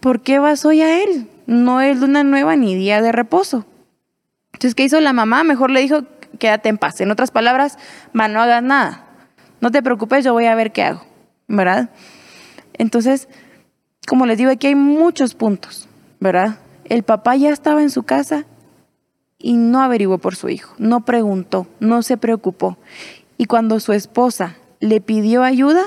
¿por 0.00 0.22
qué 0.22 0.38
vas 0.38 0.64
hoy 0.64 0.82
a 0.82 1.02
él? 1.02 1.28
No 1.46 1.80
es 1.80 1.98
luna 1.98 2.22
nueva 2.24 2.56
ni 2.56 2.74
día 2.74 3.02
de 3.02 3.12
reposo. 3.12 3.66
Entonces, 4.52 4.74
¿qué 4.74 4.84
hizo 4.84 5.00
la 5.00 5.12
mamá? 5.12 5.44
Mejor 5.44 5.70
le 5.70 5.80
dijo, 5.80 6.04
quédate 6.38 6.68
en 6.68 6.78
paz. 6.78 7.00
En 7.00 7.10
otras 7.10 7.30
palabras, 7.30 7.78
no 8.12 8.22
hagas 8.22 8.62
nada. 8.62 9.06
No 9.60 9.70
te 9.70 9.82
preocupes, 9.82 10.24
yo 10.24 10.32
voy 10.32 10.46
a 10.46 10.54
ver 10.54 10.72
qué 10.72 10.82
hago. 10.82 11.10
¿verdad? 11.50 11.90
Entonces, 12.74 13.28
como 14.10 14.26
les 14.26 14.38
digo, 14.38 14.50
aquí 14.50 14.66
hay 14.66 14.74
muchos 14.74 15.36
puntos, 15.36 15.88
¿verdad? 16.18 16.58
El 16.84 17.04
papá 17.04 17.36
ya 17.36 17.50
estaba 17.50 17.80
en 17.80 17.90
su 17.90 18.02
casa 18.02 18.44
y 19.38 19.52
no 19.52 19.80
averiguó 19.80 20.18
por 20.18 20.34
su 20.34 20.48
hijo, 20.48 20.74
no 20.78 21.04
preguntó, 21.04 21.68
no 21.78 22.02
se 22.02 22.16
preocupó. 22.16 22.76
Y 23.38 23.44
cuando 23.44 23.78
su 23.78 23.92
esposa 23.92 24.56
le 24.80 25.00
pidió 25.00 25.44
ayuda, 25.44 25.84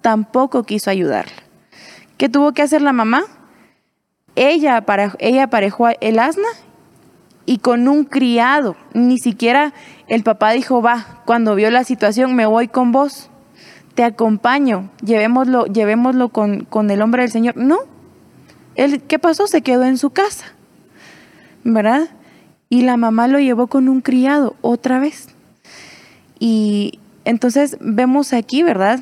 tampoco 0.00 0.62
quiso 0.62 0.88
ayudarla. 0.88 1.42
¿Qué 2.16 2.30
tuvo 2.30 2.52
que 2.52 2.62
hacer 2.62 2.80
la 2.80 2.94
mamá? 2.94 3.24
Ella, 4.34 4.82
ella 5.18 5.42
aparejó 5.42 5.88
el 6.00 6.20
asna 6.20 6.48
y 7.44 7.58
con 7.58 7.86
un 7.86 8.04
criado, 8.04 8.76
ni 8.94 9.18
siquiera 9.18 9.74
el 10.06 10.22
papá 10.22 10.52
dijo, 10.52 10.80
va, 10.80 11.20
cuando 11.26 11.54
vio 11.54 11.70
la 11.70 11.84
situación, 11.84 12.34
me 12.34 12.46
voy 12.46 12.68
con 12.68 12.92
vos 12.92 13.28
te 13.98 14.04
acompaño, 14.04 14.90
llevémoslo, 15.04 15.66
llevémoslo 15.66 16.28
con, 16.28 16.60
con 16.60 16.88
el 16.92 17.02
hombre 17.02 17.22
del 17.22 17.32
Señor. 17.32 17.56
No, 17.56 17.78
él, 18.76 19.02
¿qué 19.02 19.18
pasó? 19.18 19.48
Se 19.48 19.60
quedó 19.60 19.82
en 19.82 19.98
su 19.98 20.10
casa, 20.10 20.54
¿verdad? 21.64 22.08
Y 22.68 22.82
la 22.82 22.96
mamá 22.96 23.26
lo 23.26 23.40
llevó 23.40 23.66
con 23.66 23.88
un 23.88 24.00
criado 24.00 24.54
otra 24.60 25.00
vez. 25.00 25.30
Y 26.38 27.00
entonces 27.24 27.76
vemos 27.80 28.32
aquí, 28.32 28.62
¿verdad? 28.62 29.00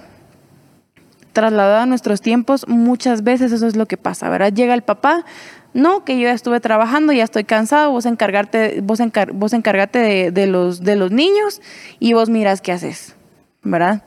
Trasladado 1.34 1.82
a 1.82 1.86
nuestros 1.86 2.22
tiempos, 2.22 2.66
muchas 2.66 3.22
veces 3.22 3.52
eso 3.52 3.66
es 3.66 3.76
lo 3.76 3.84
que 3.84 3.98
pasa, 3.98 4.30
¿verdad? 4.30 4.50
Llega 4.50 4.72
el 4.72 4.80
papá, 4.80 5.26
no, 5.74 6.06
que 6.06 6.18
yo 6.18 6.22
ya 6.22 6.32
estuve 6.32 6.58
trabajando, 6.60 7.12
ya 7.12 7.24
estoy 7.24 7.44
cansado, 7.44 7.90
vos 7.90 8.06
encargarte, 8.06 8.80
vos, 8.82 8.98
vos 9.34 9.52
encargate 9.52 9.98
de, 9.98 10.30
de, 10.30 10.46
los, 10.46 10.80
de 10.80 10.96
los 10.96 11.10
niños 11.10 11.60
y 11.98 12.14
vos 12.14 12.30
miras 12.30 12.62
qué 12.62 12.72
haces, 12.72 13.14
¿verdad? 13.62 14.02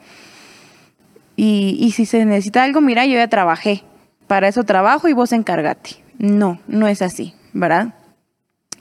Y, 1.42 1.94
si 1.96 2.06
se 2.06 2.26
necesita 2.26 2.66
algo, 2.66 2.82
mira, 2.82 3.06
yo 3.06 3.14
ya 3.14 3.30
trabajé, 3.30 3.86
para 4.28 4.50
eso 4.50 4.66
trabajo 4.66 5.08
y 5.08 5.14
vos 5.14 5.32
encárgate. 5.32 5.92
No, 6.18 6.60
no 6.68 6.86
es 6.90 7.02
así, 7.02 7.34
¿verdad? 7.54 7.94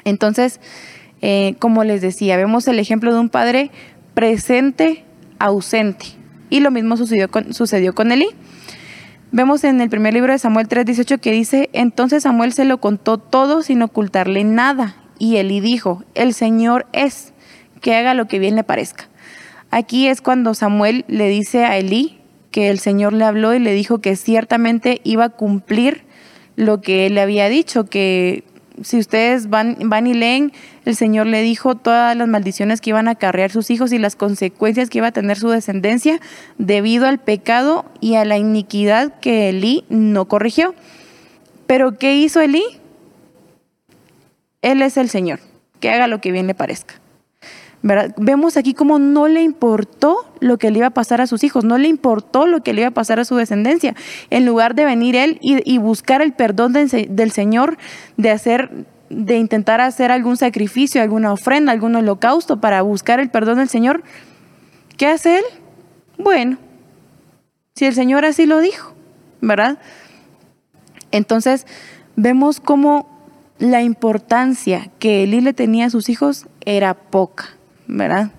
Entonces, 0.02 0.58
eh, 1.22 1.54
como 1.60 1.84
les 1.84 2.00
decía, 2.00 2.36
vemos 2.36 2.66
el 2.66 2.80
ejemplo 2.80 3.14
de 3.14 3.20
un 3.20 3.28
padre 3.28 3.70
presente, 4.12 5.04
ausente. 5.38 6.06
Y 6.50 6.58
lo 6.58 6.72
mismo 6.72 6.96
sucedió 6.96 7.30
con, 7.30 7.54
sucedió 7.54 7.94
con 7.94 8.10
Elí. 8.10 8.26
Vemos 9.30 9.62
en 9.62 9.80
el 9.80 9.88
primer 9.88 10.12
libro 10.12 10.32
de 10.32 10.40
Samuel 10.40 10.66
3:18 10.66 11.20
que 11.20 11.30
dice, 11.30 11.70
entonces 11.72 12.24
Samuel 12.24 12.52
se 12.52 12.64
lo 12.64 12.80
contó 12.80 13.18
todo 13.18 13.62
sin 13.62 13.82
ocultarle 13.82 14.42
nada. 14.42 14.96
Y 15.20 15.36
Elí 15.36 15.60
dijo, 15.60 16.02
el 16.16 16.34
Señor 16.34 16.86
es, 16.92 17.34
que 17.80 17.94
haga 17.94 18.14
lo 18.14 18.26
que 18.26 18.40
bien 18.40 18.56
le 18.56 18.64
parezca. 18.64 19.08
Aquí 19.70 20.08
es 20.08 20.22
cuando 20.22 20.54
Samuel 20.54 21.04
le 21.06 21.28
dice 21.28 21.64
a 21.64 21.76
Elí, 21.76 22.17
que 22.50 22.70
el 22.70 22.78
Señor 22.78 23.12
le 23.12 23.24
habló 23.24 23.54
y 23.54 23.58
le 23.58 23.72
dijo 23.72 23.98
que 23.98 24.16
ciertamente 24.16 25.00
iba 25.04 25.24
a 25.24 25.28
cumplir 25.30 26.04
lo 26.56 26.80
que 26.80 27.06
él 27.06 27.14
le 27.14 27.20
había 27.20 27.48
dicho, 27.48 27.84
que 27.84 28.44
si 28.82 28.98
ustedes 28.98 29.48
van, 29.48 29.76
van 29.84 30.06
y 30.06 30.14
leen, 30.14 30.52
el 30.84 30.96
Señor 30.96 31.26
le 31.26 31.42
dijo 31.42 31.76
todas 31.76 32.16
las 32.16 32.28
maldiciones 32.28 32.80
que 32.80 32.90
iban 32.90 33.08
a 33.08 33.12
acarrear 33.12 33.50
sus 33.50 33.70
hijos 33.70 33.92
y 33.92 33.98
las 33.98 34.16
consecuencias 34.16 34.88
que 34.88 34.98
iba 34.98 35.08
a 35.08 35.12
tener 35.12 35.36
su 35.36 35.48
descendencia 35.48 36.20
debido 36.58 37.06
al 37.06 37.18
pecado 37.18 37.84
y 38.00 38.14
a 38.14 38.24
la 38.24 38.38
iniquidad 38.38 39.18
que 39.20 39.50
Elí 39.50 39.84
no 39.88 40.26
corrigió. 40.26 40.74
Pero 41.66 41.98
¿qué 41.98 42.16
hizo 42.16 42.40
Elí? 42.40 42.64
Él 44.62 44.82
es 44.82 44.96
el 44.96 45.08
Señor, 45.08 45.40
que 45.80 45.90
haga 45.90 46.06
lo 46.06 46.20
que 46.20 46.32
bien 46.32 46.46
le 46.46 46.54
parezca. 46.54 46.94
Vemos 48.16 48.56
aquí 48.56 48.74
cómo 48.74 48.98
no 48.98 49.28
le 49.28 49.42
importó 49.42 50.30
lo 50.40 50.58
que 50.58 50.70
le 50.70 50.78
iba 50.78 50.88
a 50.88 50.90
pasar 50.90 51.20
a 51.20 51.26
sus 51.26 51.42
hijos, 51.42 51.64
no 51.64 51.78
le 51.78 51.88
importó 51.88 52.46
lo 52.46 52.62
que 52.62 52.72
le 52.72 52.82
iba 52.82 52.88
a 52.88 52.92
pasar 52.92 53.18
a 53.18 53.24
su 53.24 53.36
descendencia. 53.36 53.94
En 54.30 54.44
lugar 54.44 54.74
de 54.74 54.84
venir 54.84 55.16
él 55.16 55.38
y, 55.40 55.78
buscar 55.78 56.20
el 56.20 56.32
perdón 56.32 56.72
del 56.74 57.30
Señor, 57.30 57.78
de 58.16 58.30
hacer, 58.30 58.86
de 59.08 59.38
intentar 59.38 59.80
hacer 59.80 60.10
algún 60.10 60.36
sacrificio, 60.36 61.00
alguna 61.00 61.32
ofrenda, 61.32 61.72
algún 61.72 61.96
holocausto 61.96 62.60
para 62.60 62.82
buscar 62.82 63.20
el 63.20 63.30
perdón 63.30 63.58
del 63.58 63.68
Señor, 63.68 64.02
¿qué 64.96 65.06
hace 65.06 65.38
él? 65.38 65.44
Bueno, 66.18 66.58
si 67.74 67.86
el 67.86 67.94
Señor 67.94 68.24
así 68.24 68.44
lo 68.44 68.60
dijo, 68.60 68.92
¿verdad? 69.40 69.78
Entonces, 71.10 71.66
vemos 72.16 72.60
cómo 72.60 73.08
la 73.58 73.82
importancia 73.82 74.90
que 74.98 75.24
Elí 75.24 75.40
le 75.40 75.52
tenía 75.52 75.86
a 75.86 75.90
sus 75.90 76.08
hijos 76.08 76.46
era 76.64 76.94
poca. 76.94 77.57
¿Verdad? 77.88 78.30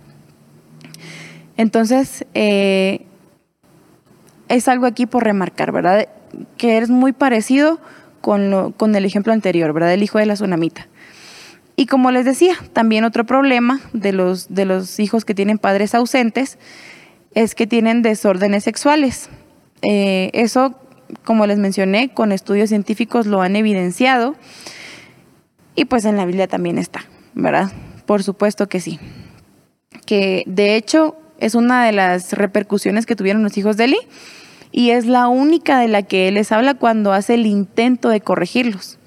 Entonces, 1.57 2.25
eh, 2.35 3.05
es 4.47 4.67
algo 4.67 4.85
aquí 4.85 5.05
por 5.05 5.25
remarcar, 5.25 5.71
¿verdad? 5.71 6.07
Que 6.57 6.77
es 6.77 6.89
muy 6.89 7.11
parecido 7.11 7.81
con, 8.21 8.49
lo, 8.49 8.71
con 8.71 8.95
el 8.95 9.03
ejemplo 9.03 9.33
anterior, 9.33 9.73
¿verdad? 9.73 9.93
El 9.93 10.03
hijo 10.03 10.19
de 10.19 10.25
la 10.25 10.35
tsunamita. 10.35 10.87
Y 11.75 11.85
como 11.85 12.11
les 12.11 12.25
decía, 12.25 12.55
también 12.73 13.03
otro 13.03 13.25
problema 13.25 13.81
de 13.93 14.13
los, 14.13 14.53
de 14.53 14.65
los 14.65 14.99
hijos 14.99 15.25
que 15.25 15.33
tienen 15.33 15.57
padres 15.57 15.95
ausentes 15.95 16.57
es 17.33 17.55
que 17.55 17.67
tienen 17.67 18.01
desórdenes 18.01 18.63
sexuales. 18.63 19.29
Eh, 19.81 20.29
eso, 20.33 20.79
como 21.23 21.45
les 21.45 21.57
mencioné, 21.57 22.13
con 22.13 22.31
estudios 22.31 22.69
científicos 22.69 23.27
lo 23.27 23.41
han 23.41 23.55
evidenciado 23.55 24.35
y 25.75 25.85
pues 25.85 26.05
en 26.05 26.17
la 26.17 26.25
Biblia 26.25 26.47
también 26.47 26.77
está, 26.77 27.05
¿verdad? 27.33 27.71
Por 28.05 28.23
supuesto 28.23 28.67
que 28.67 28.81
sí 28.81 28.99
que 30.09 30.41
de 30.47 30.75
hecho 30.75 31.15
es 31.37 31.53
una 31.53 31.85
de 31.85 31.91
las 31.91 32.33
repercusiones 32.33 33.05
que 33.05 33.15
tuvieron 33.15 33.43
los 33.43 33.55
hijos 33.59 33.77
de 33.77 33.83
Eli 33.83 33.99
y 34.71 34.89
es 34.89 35.05
la 35.05 35.27
única 35.27 35.77
de 35.77 35.87
la 35.87 36.01
que 36.01 36.27
él 36.27 36.33
les 36.33 36.51
habla 36.51 36.73
cuando 36.73 37.13
hace 37.13 37.35
el 37.35 37.45
intento 37.45 38.09
de 38.09 38.19
corregirlos. 38.19 38.97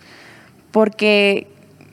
Porque 0.70 1.48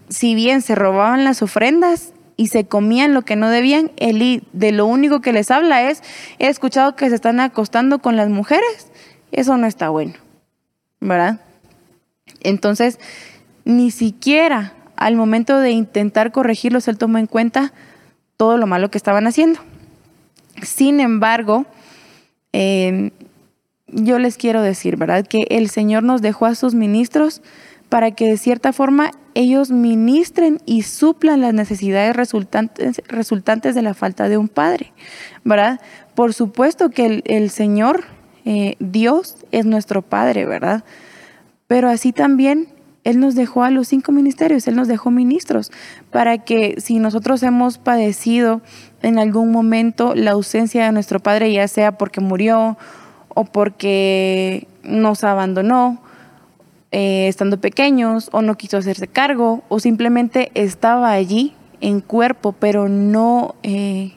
si 0.09 0.35
bien 0.35 0.61
se 0.61 0.75
robaban 0.75 1.23
las 1.23 1.41
ofrendas 1.41 2.13
y 2.37 2.49
se 2.49 2.65
comían 2.65 3.15
lo 3.15 3.23
que 3.23 3.35
no 3.35 3.49
debían, 3.49 3.89
Eli 3.97 4.43
de 4.53 4.71
lo 4.71 4.85
único 4.85 5.21
que 5.21 5.33
les 5.33 5.49
habla 5.49 5.89
es, 5.89 6.03
he 6.37 6.45
escuchado 6.45 6.95
que 6.95 7.09
se 7.09 7.15
están 7.15 7.39
acostando 7.39 7.97
con 7.97 8.15
las 8.15 8.29
mujeres, 8.29 8.91
eso 9.31 9.57
no 9.57 9.65
está 9.65 9.89
bueno, 9.89 10.13
¿verdad? 10.99 11.41
Entonces, 12.41 12.99
ni 13.65 13.89
siquiera 13.89 14.73
al 14.97 15.15
momento 15.15 15.57
de 15.57 15.71
intentar 15.71 16.31
corregirlos, 16.31 16.87
él 16.87 16.99
tomó 16.99 17.17
en 17.17 17.25
cuenta 17.25 17.73
todo 18.39 18.57
lo 18.57 18.67
malo 18.67 18.89
que 18.89 18.97
estaban 18.97 19.27
haciendo. 19.27 19.59
Sin 20.63 21.01
embargo, 21.01 21.65
em, 22.53 23.11
yo 23.87 24.17
les 24.17 24.37
quiero 24.37 24.61
decir, 24.61 24.95
¿verdad? 24.95 25.27
Que 25.27 25.45
el 25.49 25.69
Señor 25.69 26.03
nos 26.03 26.21
dejó 26.21 26.45
a 26.45 26.55
sus 26.55 26.73
ministros 26.73 27.41
para 27.89 28.11
que 28.11 28.29
de 28.29 28.37
cierta 28.37 28.71
forma 28.71 29.11
ellos 29.35 29.71
ministren 29.71 30.61
y 30.65 30.83
suplan 30.83 31.41
las 31.41 31.53
necesidades 31.53 32.15
resultantes, 32.15 33.01
resultantes 33.09 33.75
de 33.75 33.81
la 33.81 33.93
falta 33.93 34.29
de 34.29 34.37
un 34.37 34.47
padre, 34.47 34.93
¿verdad? 35.43 35.81
Por 36.15 36.33
supuesto 36.33 36.91
que 36.91 37.21
el, 37.25 37.49
Señor, 37.49 38.05
eh, 38.45 38.77
Dios, 38.79 39.35
es 39.51 39.65
nuestro 39.65 40.01
Padre, 40.01 40.45
¿verdad? 40.45 40.85
Pero 41.67 41.89
así 41.89 42.13
también 42.13 42.69
él 43.03 43.19
nos 43.19 43.35
dejó 43.35 43.63
a 43.63 43.71
los 43.71 43.87
cinco 43.87 44.11
ministerios, 44.11 44.67
Él 44.67 44.75
nos 44.75 44.87
dejó 44.87 45.09
ministros, 45.09 45.71
para 46.11 46.39
que 46.39 46.75
si 46.79 46.99
nosotros 46.99 47.41
hemos 47.43 47.77
padecido 47.77 48.61
en 49.01 49.19
algún 49.19 49.51
momento 49.51 50.15
la 50.15 50.31
ausencia 50.31 50.85
de 50.85 50.91
nuestro 50.91 51.19
Padre, 51.19 51.51
ya 51.53 51.67
sea 51.67 51.97
porque 51.97 52.21
murió 52.21 52.77
o 53.29 53.45
porque 53.45 54.67
nos 54.83 55.23
abandonó, 55.23 56.01
eh, 56.91 57.27
estando 57.27 57.61
pequeños, 57.61 58.29
o 58.33 58.41
no 58.41 58.57
quiso 58.57 58.77
hacerse 58.77 59.07
cargo, 59.07 59.63
o 59.69 59.79
simplemente 59.79 60.51
estaba 60.55 61.11
allí 61.11 61.53
en 61.81 62.01
cuerpo, 62.01 62.51
pero 62.51 62.89
no 62.89 63.55
eh, 63.63 64.13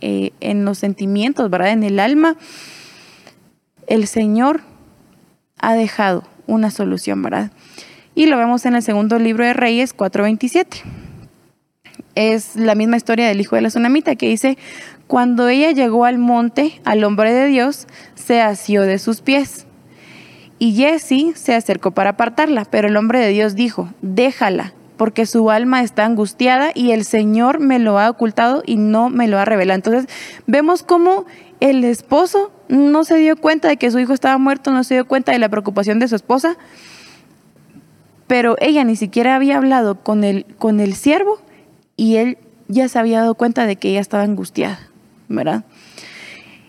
eh, 0.00 0.32
en 0.40 0.64
los 0.64 0.78
sentimientos, 0.78 1.50
¿verdad? 1.50 1.72
En 1.72 1.82
el 1.82 1.98
alma, 1.98 2.36
el 3.86 4.06
Señor 4.06 4.60
ha 5.58 5.74
dejado 5.74 6.24
una 6.46 6.70
solución, 6.70 7.22
¿verdad? 7.22 7.50
Y 8.20 8.26
lo 8.26 8.36
vemos 8.36 8.66
en 8.66 8.74
el 8.74 8.82
segundo 8.82 9.18
libro 9.18 9.46
de 9.46 9.54
Reyes 9.54 9.96
4:27. 9.96 10.82
Es 12.14 12.54
la 12.54 12.74
misma 12.74 12.98
historia 12.98 13.26
del 13.26 13.40
hijo 13.40 13.56
de 13.56 13.62
la 13.62 13.70
tsunamita 13.70 14.14
que 14.14 14.28
dice, 14.28 14.58
cuando 15.06 15.48
ella 15.48 15.70
llegó 15.70 16.04
al 16.04 16.18
monte, 16.18 16.82
al 16.84 17.02
hombre 17.04 17.32
de 17.32 17.46
Dios, 17.46 17.86
se 18.14 18.42
asió 18.42 18.82
de 18.82 18.98
sus 18.98 19.22
pies. 19.22 19.64
Y 20.58 20.74
Jesse 20.74 21.34
se 21.34 21.54
acercó 21.54 21.92
para 21.92 22.10
apartarla, 22.10 22.66
pero 22.66 22.88
el 22.88 22.96
hombre 22.98 23.20
de 23.20 23.28
Dios 23.28 23.54
dijo, 23.54 23.88
déjala, 24.02 24.74
porque 24.98 25.24
su 25.24 25.50
alma 25.50 25.82
está 25.82 26.04
angustiada 26.04 26.72
y 26.74 26.90
el 26.90 27.06
Señor 27.06 27.58
me 27.58 27.78
lo 27.78 27.98
ha 27.98 28.10
ocultado 28.10 28.62
y 28.66 28.76
no 28.76 29.08
me 29.08 29.28
lo 29.28 29.38
ha 29.38 29.46
revelado. 29.46 29.76
Entonces 29.76 30.14
vemos 30.46 30.82
cómo 30.82 31.24
el 31.60 31.84
esposo 31.84 32.52
no 32.68 33.04
se 33.04 33.16
dio 33.16 33.36
cuenta 33.36 33.68
de 33.68 33.78
que 33.78 33.90
su 33.90 33.98
hijo 33.98 34.12
estaba 34.12 34.36
muerto, 34.36 34.72
no 34.72 34.84
se 34.84 34.92
dio 34.92 35.06
cuenta 35.06 35.32
de 35.32 35.38
la 35.38 35.48
preocupación 35.48 35.98
de 36.00 36.08
su 36.08 36.16
esposa, 36.16 36.58
pero 38.30 38.54
ella 38.60 38.84
ni 38.84 38.94
siquiera 38.94 39.34
había 39.34 39.56
hablado 39.56 40.04
con 40.04 40.22
el, 40.22 40.46
con 40.56 40.78
el 40.78 40.94
siervo 40.94 41.40
y 41.96 42.14
él 42.14 42.38
ya 42.68 42.86
se 42.86 42.96
había 43.00 43.22
dado 43.22 43.34
cuenta 43.34 43.66
de 43.66 43.74
que 43.74 43.88
ella 43.88 43.98
estaba 43.98 44.22
angustiada, 44.22 44.78
¿verdad? 45.26 45.64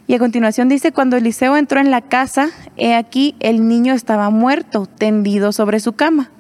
Y 0.08 0.16
a 0.16 0.18
continuación 0.18 0.70
dice, 0.70 0.92
cuando 0.92 1.18
Eliseo 1.18 1.58
entró 1.58 1.80
en 1.80 1.92
la 1.92 2.02
casa, 2.02 2.50
he 2.78 2.96
aquí 2.96 3.36
el 3.42 3.68
niño 3.68 3.94
estaba 3.94 4.32
muerto, 4.32 4.88
tendido 4.88 5.52
sobre 5.52 5.80
su 5.80 5.94
cama 5.94 6.32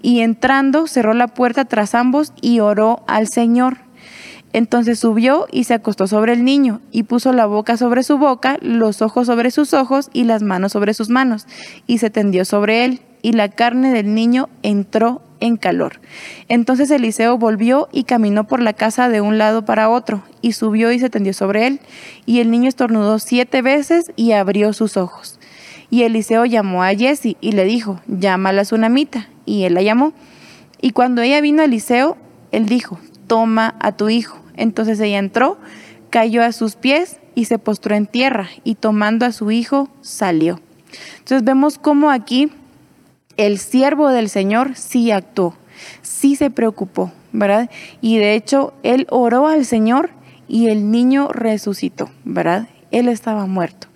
y 0.00 0.20
entrando 0.20 0.86
cerró 0.86 1.12
la 1.12 1.28
puerta 1.28 1.66
tras 1.66 1.94
ambos 1.94 2.32
y 2.40 2.60
oró 2.60 3.04
al 3.06 3.28
Señor. 3.28 3.80
Entonces 4.54 4.98
subió 4.98 5.46
y 5.52 5.64
se 5.64 5.74
acostó 5.74 6.06
sobre 6.06 6.32
el 6.32 6.42
niño 6.42 6.80
y 6.90 7.02
puso 7.02 7.34
la 7.34 7.44
boca 7.44 7.76
sobre 7.76 8.02
su 8.02 8.16
boca, 8.16 8.56
los 8.62 9.02
ojos 9.02 9.26
sobre 9.26 9.50
sus 9.50 9.74
ojos 9.74 10.08
y 10.14 10.24
las 10.24 10.42
manos 10.42 10.72
sobre 10.72 10.94
sus 10.94 11.10
manos, 11.10 11.46
y 11.86 11.98
se 11.98 12.08
tendió 12.08 12.46
sobre 12.46 12.86
él, 12.86 13.02
y 13.24 13.32
la 13.32 13.48
carne 13.48 13.90
del 13.90 14.14
niño 14.14 14.50
entró 14.62 15.22
en 15.40 15.56
calor. 15.56 15.98
Entonces 16.50 16.90
Eliseo 16.90 17.38
volvió 17.38 17.88
y 17.90 18.04
caminó 18.04 18.46
por 18.46 18.60
la 18.60 18.74
casa 18.74 19.08
de 19.08 19.22
un 19.22 19.38
lado 19.38 19.64
para 19.64 19.88
otro, 19.88 20.22
y 20.42 20.52
subió 20.52 20.92
y 20.92 20.98
se 20.98 21.08
tendió 21.08 21.32
sobre 21.32 21.66
él, 21.66 21.80
y 22.26 22.40
el 22.40 22.50
niño 22.50 22.68
estornudó 22.68 23.18
siete 23.18 23.62
veces 23.62 24.12
y 24.14 24.32
abrió 24.32 24.74
sus 24.74 24.98
ojos. 24.98 25.40
Y 25.88 26.02
Eliseo 26.02 26.44
llamó 26.44 26.82
a 26.82 26.94
Jesse 26.94 27.38
y 27.40 27.52
le 27.52 27.64
dijo, 27.64 27.98
llama 28.06 28.50
a 28.50 28.52
la 28.52 28.64
tsunamita 28.64 29.30
y 29.46 29.62
él 29.62 29.72
la 29.72 29.80
llamó. 29.80 30.12
Y 30.82 30.90
cuando 30.90 31.22
ella 31.22 31.40
vino 31.40 31.62
a 31.62 31.64
Eliseo, 31.64 32.18
él 32.52 32.66
dijo, 32.66 32.98
toma 33.26 33.74
a 33.80 33.92
tu 33.92 34.10
hijo. 34.10 34.38
Entonces 34.54 35.00
ella 35.00 35.18
entró, 35.18 35.56
cayó 36.10 36.42
a 36.42 36.52
sus 36.52 36.76
pies 36.76 37.20
y 37.34 37.46
se 37.46 37.58
postró 37.58 37.94
en 37.94 38.06
tierra 38.06 38.50
y 38.64 38.74
tomando 38.74 39.24
a 39.24 39.32
su 39.32 39.50
hijo 39.50 39.88
salió. 40.02 40.60
Entonces 41.20 41.42
vemos 41.42 41.78
cómo 41.78 42.10
aquí 42.10 42.52
el 43.36 43.58
siervo 43.58 44.08
del 44.08 44.28
Señor 44.28 44.76
sí 44.76 45.10
actuó, 45.10 45.56
sí 46.02 46.36
se 46.36 46.50
preocupó, 46.50 47.12
¿verdad? 47.32 47.70
Y 48.00 48.18
de 48.18 48.34
hecho 48.34 48.74
él 48.82 49.06
oró 49.10 49.46
al 49.46 49.64
Señor 49.64 50.10
y 50.48 50.68
el 50.68 50.90
niño 50.90 51.28
resucitó, 51.28 52.10
¿verdad? 52.24 52.68
Él 52.90 53.08
estaba 53.08 53.46
muerto. 53.46 53.88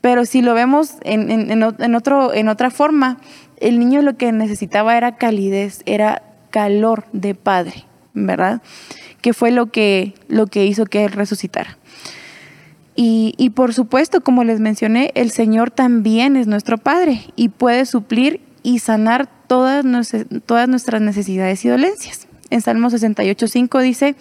Pero 0.00 0.24
si 0.26 0.42
lo 0.42 0.54
vemos 0.54 0.94
en, 1.02 1.62
otro, 1.94 2.32
en 2.32 2.48
otra 2.48 2.70
forma, 2.70 3.18
el 3.58 3.78
niño 3.78 4.02
lo 4.02 4.16
que 4.16 4.30
necesitaba 4.30 4.96
era 4.96 5.16
calidez, 5.16 5.82
era 5.86 6.22
calor 6.50 7.04
de 7.12 7.34
padre, 7.34 7.84
¿verdad? 8.14 8.62
Que 9.20 9.32
fue 9.32 9.50
lo 9.50 9.66
que, 9.66 10.14
lo 10.28 10.46
que 10.46 10.66
hizo 10.66 10.86
que 10.86 11.04
él 11.04 11.12
resucitara. 11.12 11.78
Y, 13.00 13.50
por 13.50 13.74
supuesto, 13.74 14.22
como 14.22 14.42
les 14.42 14.58
mencioné, 14.58 15.12
el 15.14 15.30
Señor 15.30 15.70
también 15.70 16.36
es 16.36 16.48
nuestro 16.48 16.78
Padre 16.78 17.26
y 17.36 17.48
puede 17.48 17.86
suplir 17.86 18.40
y 18.68 18.80
sanar 18.80 19.30
todas, 19.46 19.82
nuestras 19.82 21.00
necesidades 21.00 21.64
y 21.64 21.70
dolencias. 21.70 22.28
En 22.50 22.60
Salmo 22.60 22.90
68.5 22.90 23.80
dice, 23.80 24.14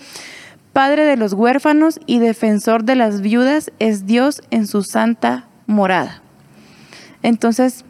Padre 0.72 1.04
de 1.04 1.18
los 1.18 1.34
huérfanos 1.34 2.00
y 2.06 2.20
defensor 2.20 2.86
de 2.86 2.96
las 2.96 3.20
viudas 3.20 3.74
es 3.80 4.06
Dios 4.06 4.42
en 4.50 4.66
su 4.66 4.84
santa 4.84 5.50
morada. 5.66 6.22
Entonces, 7.24 7.84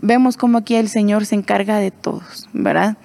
vemos 0.00 0.38
como 0.38 0.56
aquí 0.56 0.74
el 0.74 0.88
Señor 0.88 1.26
se 1.26 1.34
encarga 1.34 1.76
de 1.76 1.90
todos, 1.90 2.48
¿verdad? 2.54 2.96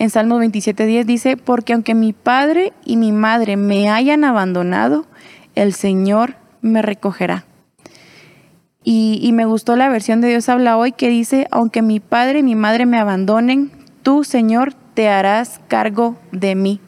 En 0.00 0.10
Salmo 0.10 0.42
27.10 0.42 1.04
dice, 1.04 1.36
porque 1.36 1.74
aunque 1.74 1.94
mi 1.94 2.12
padre 2.12 2.72
y 2.84 2.96
mi 2.96 3.12
madre 3.12 3.56
me 3.56 3.88
hayan 3.88 4.24
abandonado, 4.24 5.06
el 5.54 5.74
Señor 5.74 6.34
me 6.60 6.82
recogerá. 6.82 7.44
Y, 8.84 9.30
me 9.32 9.44
gustó 9.44 9.76
la 9.76 9.88
versión 9.88 10.20
de 10.20 10.28
Dios 10.28 10.48
habla 10.48 10.76
hoy 10.76 10.90
que 10.90 11.08
dice, 11.08 11.46
aunque 11.52 11.82
mi 11.82 12.00
padre 12.00 12.40
y 12.40 12.42
mi 12.42 12.56
madre 12.56 12.84
me 12.84 12.98
abandonen, 12.98 13.70
tú, 14.02 14.24
Señor, 14.24 14.74
te 14.94 15.08
harás 15.08 15.60
cargo 15.68 16.16
de 16.32 16.56
mí. 16.56 16.80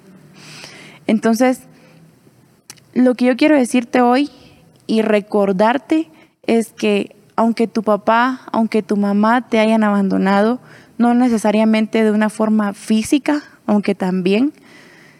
Entonces, 1.06 1.60
lo 2.94 3.14
que 3.14 3.26
yo 3.26 3.36
quiero 3.36 3.56
decirte 3.56 4.00
hoy 4.00 4.30
y 4.86 5.02
recordarte 5.02 6.10
es 6.46 6.72
que 6.72 7.14
aunque 7.36 7.66
tu 7.66 7.82
papá, 7.82 8.40
aunque 8.52 8.82
tu 8.82 8.96
mamá 8.96 9.48
te 9.48 9.58
hayan 9.58 9.84
abandonado, 9.84 10.60
no 10.98 11.14
necesariamente 11.14 12.04
de 12.04 12.10
una 12.10 12.28
forma 12.28 12.72
física, 12.74 13.42
aunque 13.66 13.94
también, 13.94 14.52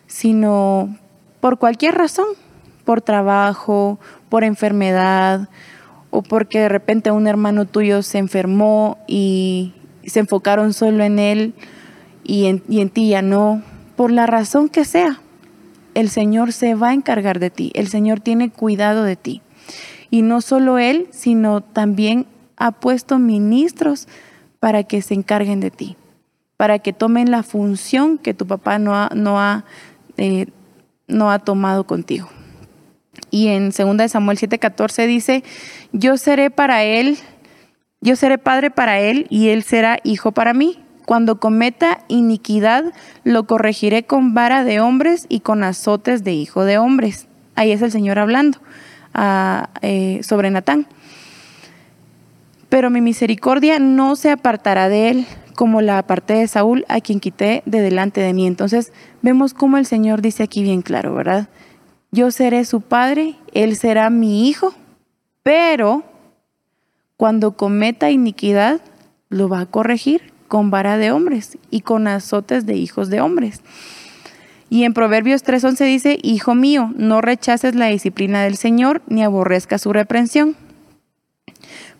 sino 0.07 0.97
por 1.41 1.59
cualquier 1.59 1.95
razón, 1.95 2.27
por 2.85 3.01
trabajo, 3.01 3.99
por 4.29 4.45
enfermedad, 4.45 5.49
o 6.15 6.23
porque 6.23 6.61
de 6.61 6.69
repente 6.69 7.11
un 7.11 7.27
hermano 7.27 7.65
tuyo 7.65 8.03
se 8.03 8.19
enfermó 8.19 8.99
y 9.09 9.73
se 10.07 10.21
enfocaron 10.21 10.73
solo 10.73 11.03
en 11.03 11.19
él 11.19 11.55
y 12.23 12.47
en, 12.47 12.89
ti 12.89 13.09
ya 13.09 13.21
no, 13.21 13.63
por 13.97 14.13
la 14.13 14.25
razón 14.25 14.69
que 14.69 14.85
sea, 14.85 15.21
el 15.95 16.09
Señor 16.09 16.53
se 16.53 16.77
va 16.77 16.91
a 16.91 16.95
encargar 16.95 17.41
de 17.41 17.51
ti, 17.51 17.73
el 17.75 17.89
Señor 17.89 18.21
tiene 18.21 18.49
cuidado 18.51 19.03
de 19.03 19.17
ti. 19.17 19.43
Y 20.09 20.23
no 20.23 20.41
solo 20.41 20.79
Él, 20.79 21.09
sino 21.11 21.61
también 21.63 22.27
ha 22.57 22.71
puesto 22.71 23.19
ministros 23.19 24.07
para 24.61 24.85
que 24.85 25.03
se 25.03 25.15
encarguen 25.15 25.59
de 25.59 25.73
ti, 25.73 25.97
para 26.57 26.79
que 26.79 26.93
tomen 26.93 27.33
la 27.33 27.43
función 27.43 28.19
que 28.19 28.35
tu 28.35 28.47
papá 28.47 28.79
no 28.79 28.95
ha, 28.95 29.11
no 29.15 29.41
ha, 29.41 29.65
eh, 30.17 30.47
no 31.09 31.33
ha 31.33 31.41
tomado 31.41 31.85
contigo. 31.85 32.29
Y 33.31 33.49
en 33.49 33.71
2 33.71 34.11
Samuel 34.11 34.39
7:14 34.39 35.07
dice, 35.07 35.45
yo 35.93 36.17
seré 36.17 36.51
para 36.51 36.85
él, 36.85 37.19
yo 38.01 38.17
seré 38.17 38.39
padre 38.39 38.71
para 38.71 39.01
él 39.01 39.27
y 39.31 39.49
él 39.49 39.63
será 39.63 39.99
hijo 40.05 40.33
para 40.33 40.55
mí. 40.55 40.79
Cuando 41.07 41.39
cometa 41.39 41.99
iniquidad, 42.09 42.85
lo 43.25 43.47
corregiré 43.47 44.05
con 44.05 44.33
vara 44.33 44.65
de 44.65 44.81
hombres 44.81 45.27
y 45.29 45.41
con 45.41 45.63
azotes 45.63 46.25
de 46.25 46.33
hijo 46.33 46.65
de 46.65 46.79
hombres. 46.79 47.27
Ahí 47.57 47.73
es 47.73 47.83
el 47.83 47.93
Señor 47.93 48.19
hablando. 48.19 48.59
Eh, 49.83 50.21
sobre 50.25 50.51
Natán. 50.51 50.87
Pero 52.69 52.91
mi 52.91 53.01
misericordia 53.01 53.79
no 53.79 54.17
se 54.17 54.31
apartará 54.33 54.89
de 54.89 55.11
él, 55.11 55.27
como 55.55 55.83
la 55.83 55.99
aparté 55.99 56.35
de 56.35 56.49
Saúl, 56.49 56.85
a 56.89 57.01
quien 57.01 57.21
quité 57.21 57.63
de 57.65 57.81
delante 57.81 58.21
de 58.21 58.33
mí. 58.33 58.49
Entonces 58.49 58.93
vemos 59.23 59.55
cómo 59.55 59.77
el 59.77 59.87
Señor 59.87 60.21
dice 60.21 60.43
aquí 60.43 60.65
bien 60.65 60.83
claro, 60.83 61.15
¿verdad? 61.15 61.49
Yo 62.15 62.31
seré 62.31 62.65
su 62.65 62.81
padre, 62.81 63.35
él 63.55 63.75
será 63.75 64.09
mi 64.09 64.49
hijo, 64.49 64.73
pero 65.43 66.05
cuando 67.17 67.57
cometa 67.57 68.13
iniquidad, 68.13 68.81
lo 69.31 69.49
va 69.49 69.59
a 69.59 69.67
corregir 69.67 70.33
con 70.47 70.71
vara 70.71 70.97
de 70.97 71.11
hombres 71.11 71.59
y 71.73 71.81
con 71.81 72.07
azotes 72.07 72.67
de 72.67 72.77
hijos 72.77 73.11
de 73.11 73.21
hombres. 73.21 73.63
Y 74.71 74.85
en 74.85 74.95
Proverbios 74.95 75.43
3:11 75.43 75.87
dice, 75.87 76.19
Hijo 76.23 76.55
mío, 76.55 76.93
no 76.95 77.21
rechaces 77.21 77.75
la 77.75 77.87
disciplina 77.87 78.45
del 78.45 78.59
Señor 78.59 79.03
ni 79.09 79.25
aborrezca 79.25 79.79
su 79.79 79.93
reprensión. 79.93 80.55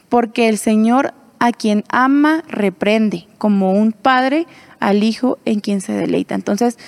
Porque 0.09 0.49
el 0.49 0.59
Señor 0.59 1.13
a 1.41 1.51
quien 1.51 1.83
ama 1.89 2.45
reprende, 2.47 3.27
como 3.39 3.73
un 3.73 3.91
padre 3.91 4.47
al 4.79 5.03
hijo 5.03 5.39
en 5.45 5.59
quien 5.59 5.81
se 5.81 5.93
deleita. 5.93 6.37
Entonces, 6.37 6.79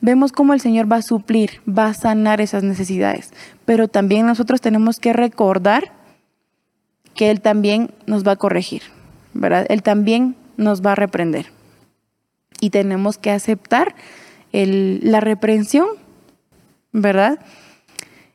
vemos 0.00 0.32
cómo 0.32 0.54
el 0.54 0.60
Señor 0.60 0.90
va 0.90 0.96
a 0.96 1.02
suplir, 1.02 1.60
va 1.68 1.86
a 1.86 1.94
sanar 1.94 2.40
esas 2.40 2.62
necesidades. 2.62 3.32
Pero 3.64 3.88
también 3.88 4.26
nosotros 4.26 4.60
tenemos 4.60 4.98
que 4.98 5.12
recordar 5.12 5.92
que 7.14 7.30
Él 7.30 7.40
también 7.40 7.90
nos 8.06 8.26
va 8.26 8.32
a 8.32 8.36
corregir, 8.36 8.82
¿verdad? 9.34 9.66
Él 9.68 9.82
también 9.82 10.36
nos 10.56 10.84
va 10.84 10.92
a 10.92 10.96
reprender. 10.96 11.46
Y 12.60 12.70
tenemos 12.70 13.18
que 13.18 13.30
aceptar 13.30 13.94
la 14.52 15.20
reprensión, 15.20 15.88
¿verdad? 16.92 17.38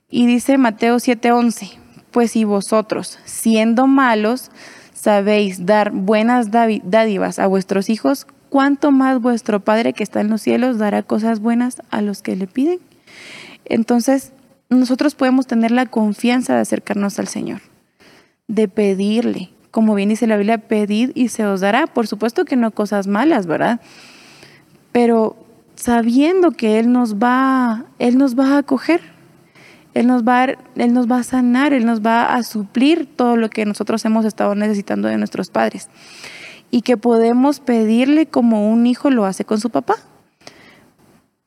Y 0.09 0.27
dice 0.27 0.57
Mateo 0.57 0.97
7:11, 0.97 1.77
pues 2.11 2.31
si 2.31 2.43
vosotros, 2.43 3.19
siendo 3.25 3.87
malos, 3.87 4.51
sabéis 4.93 5.65
dar 5.65 5.91
buenas 5.91 6.49
dádivas 6.51 7.39
a 7.39 7.47
vuestros 7.47 7.89
hijos, 7.89 8.27
¿cuánto 8.55 8.91
más 8.91 9.19
vuestro 9.19 9.59
Padre 9.59 9.91
que 9.91 10.01
está 10.01 10.21
en 10.21 10.29
los 10.29 10.41
cielos 10.41 10.77
dará 10.77 11.03
cosas 11.03 11.41
buenas 11.41 11.81
a 11.91 12.01
los 12.01 12.21
que 12.21 12.37
le 12.37 12.47
piden? 12.47 12.79
Entonces, 13.65 14.31
nosotros 14.69 15.13
podemos 15.13 15.45
tener 15.45 15.71
la 15.71 15.87
confianza 15.87 16.55
de 16.55 16.61
acercarnos 16.61 17.19
al 17.19 17.27
Señor, 17.27 17.59
de 18.47 18.69
pedirle 18.69 19.49
como 19.71 19.93
bien 19.93 20.07
dice 20.07 20.25
la 20.25 20.37
Biblia, 20.37 20.57
pedid 20.57 21.11
y 21.15 21.27
se 21.27 21.45
os 21.45 21.59
dará. 21.59 21.85
Por 21.85 22.07
supuesto 22.07 22.45
que 22.45 22.55
no 22.55 22.71
cosas 22.71 23.07
malas, 23.07 23.45
¿verdad? 23.45 23.81
Pero 24.93 25.35
sabiendo 25.75 26.51
que 26.51 26.79
Él 26.79 26.93
nos 26.93 27.15
va, 27.15 27.83
Él 27.99 28.17
nos 28.17 28.39
va 28.39 28.53
a 28.53 28.57
acoger, 28.59 29.01
Él 29.93 30.07
nos 30.07 30.23
va, 30.23 30.43
a, 30.43 30.45
Él 30.77 30.93
nos 30.93 31.11
va 31.11 31.17
a 31.17 31.23
sanar, 31.23 31.73
Él 31.73 31.85
nos 31.85 31.99
va 31.99 32.35
a 32.35 32.43
suplir 32.43 33.05
todo 33.17 33.35
lo 33.35 33.49
que 33.49 33.65
nosotros 33.65 34.05
hemos 34.05 34.23
estado 34.23 34.55
necesitando 34.55 35.09
de 35.09 35.17
nuestros 35.17 35.49
padres. 35.49 35.89
Y 36.75 36.81
que 36.81 36.97
podemos 36.97 37.61
pedirle 37.61 38.25
como 38.25 38.69
un 38.69 38.85
hijo 38.85 39.09
lo 39.09 39.23
hace 39.23 39.45
con 39.45 39.61
su 39.61 39.69
papá. 39.69 39.95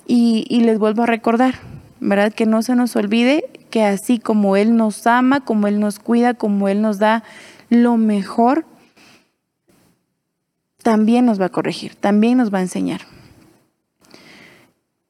Y, 0.06 0.60
les 0.62 0.78
vuelvo 0.78 1.02
a 1.02 1.06
recordar, 1.06 1.56
¿verdad? 2.00 2.32
Que 2.32 2.46
no 2.46 2.62
se 2.62 2.74
nos 2.74 2.96
olvide 2.96 3.44
que 3.68 3.84
así 3.84 4.18
como 4.18 4.56
Él 4.56 4.74
nos 4.74 5.06
ama, 5.06 5.44
como 5.44 5.66
Él 5.66 5.80
nos 5.80 5.98
cuida, 5.98 6.32
como 6.32 6.66
Él 6.70 6.80
nos 6.80 6.98
da 6.98 7.24
lo 7.68 7.98
mejor, 7.98 8.64
también 10.82 11.26
nos 11.26 11.38
va 11.38 11.44
a 11.44 11.50
corregir, 11.50 11.94
también 11.94 12.38
nos 12.38 12.50
va 12.50 12.60
a 12.60 12.62
enseñar. 12.62 13.02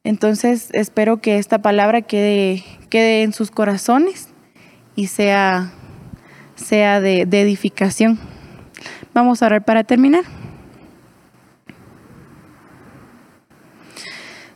Entonces 0.03 0.67
espero 0.73 1.21
que 1.21 1.37
esta 1.37 1.61
palabra 1.61 2.01
quede, 2.01 2.65
quede 2.89 3.23
en 3.23 3.31
sus 3.31 3.51
corazones 3.51 4.27
y 4.97 5.07
sea, 5.07 5.71
sea 6.55 6.99
de 6.99 7.21
edificación. 7.21 8.19
Vamos 9.19 9.43
a 9.43 9.47
orar 9.47 9.65
para 9.65 9.83
terminar. 9.83 10.23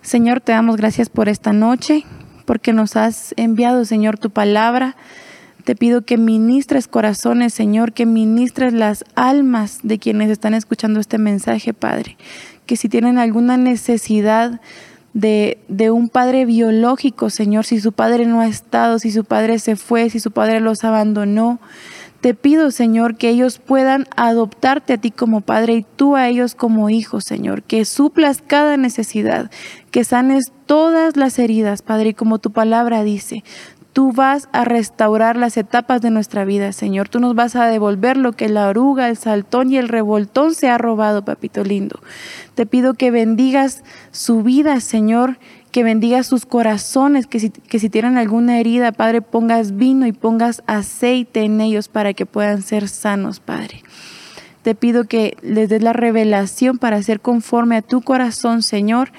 Señor, 0.01 0.39
te 0.39 0.53
damos 0.53 0.77
gracias 0.77 1.09
por 1.09 1.27
esta 1.27 1.51
noche, 1.51 2.05
porque 2.45 2.71
nos 2.71 2.95
has 2.95 3.33
enviado, 3.35 3.83
Señor, 3.83 4.17
tu 4.17 4.29
palabra. 4.29 4.95
Te 5.65 5.75
pido 5.75 6.05
que 6.05 6.17
ministres 6.17 6.87
corazones, 6.87 7.53
Señor, 7.53 7.91
que 7.91 8.05
ministres 8.05 8.71
las 8.71 9.03
almas 9.15 9.79
de 9.83 9.99
quienes 9.99 10.29
están 10.29 10.53
escuchando 10.53 11.01
este 11.01 11.17
mensaje, 11.17 11.73
Padre. 11.73 12.15
Que 12.65 12.77
si 12.77 12.87
tienen 12.87 13.17
alguna 13.17 13.57
necesidad 13.57 14.61
de, 15.13 15.57
de, 15.67 15.91
un 15.91 16.07
padre 16.07 16.45
biológico, 16.45 17.29
Señor, 17.29 17.65
si 17.65 17.81
su 17.81 17.91
padre 17.91 18.25
no 18.25 18.39
ha 18.39 18.47
estado, 18.47 18.97
si 18.97 19.11
su 19.11 19.25
padre 19.25 19.59
se 19.59 19.75
fue, 19.75 20.09
si 20.09 20.21
su 20.21 20.31
padre 20.31 20.61
los 20.61 20.85
abandonó. 20.85 21.59
Te 22.23 22.33
pido, 22.33 22.71
Señor, 22.71 23.17
que 23.17 23.27
ellos 23.27 23.59
puedan 23.59 24.07
adoptarte 24.15 24.93
a 24.93 24.97
ti 24.97 25.11
como 25.11 25.41
padre 25.41 25.73
y 25.73 25.85
tú 25.97 26.15
a 26.15 26.29
ellos 26.29 26.55
como 26.55 26.89
hijo, 26.89 27.19
Señor, 27.19 27.63
que 27.63 27.83
suplas 27.83 28.41
cada 28.41 28.77
necesidad, 28.77 29.51
que 29.91 30.05
sanes 30.05 30.53
todas 30.65 31.17
las 31.17 31.37
heridas, 31.37 31.81
Padre, 31.81 32.11
y 32.11 32.13
como 32.13 32.39
tu 32.39 32.51
palabra 32.51 33.03
dice, 33.03 33.43
Tú 33.91 34.11
vas 34.11 34.47
a 34.53 34.63
restaurar 34.63 35.35
las 35.35 35.55
etapas 35.57 36.01
de 36.01 36.09
nuestra 36.11 36.45
vida, 36.45 36.71
Señor. 36.71 37.09
Tú 37.09 37.19
nos 37.19 37.35
vas 37.35 37.55
a 37.55 37.67
devolver 37.67 38.17
lo 38.17 38.31
que 38.31 38.49
la 38.49 38.67
oruga, 38.69 39.07
el 39.07 39.17
saltón 39.17 39.71
y 39.71 39.77
el 39.77 39.87
revoltón 39.87 40.55
se 40.55 40.67
ha 40.67 40.79
robado, 40.79 41.23
papito 41.23 41.63
lindo. 41.63 41.99
Te 42.55 42.65
pido 42.65 42.95
que 42.95 43.11
bendigas 43.11 43.83
su 44.11 44.41
vida, 44.41 44.79
Señor, 44.79 45.37
que 45.73 45.83
bendigas 45.83 46.27
sus 46.27 46.45
corazones, 46.45 47.25
que 47.25 47.39
si, 47.39 47.49
que 47.49 47.79
si 47.79 47.89
tienen 47.89 48.15
alguna 48.15 48.59
herida, 48.59 48.91
Padre, 48.91 49.23
pongas 49.23 49.75
vino 49.75 50.05
y 50.05 50.11
pongas 50.11 50.61
aceite 50.67 51.41
en 51.41 51.59
ellos 51.61 51.87
para 51.87 52.13
que 52.13 52.27
puedan 52.27 52.61
ser 52.61 52.87
sanos, 52.87 53.39
Padre. 53.39 53.81
Te 54.61 54.75
pido 54.75 55.05
que 55.05 55.35
les 55.41 55.69
des 55.69 55.81
la 55.81 55.91
revelación 55.91 56.77
para 56.77 57.01
ser 57.01 57.21
conforme 57.21 57.75
a 57.75 57.81
tu 57.81 58.01
corazón, 58.01 58.61
Señor, 58.61 59.11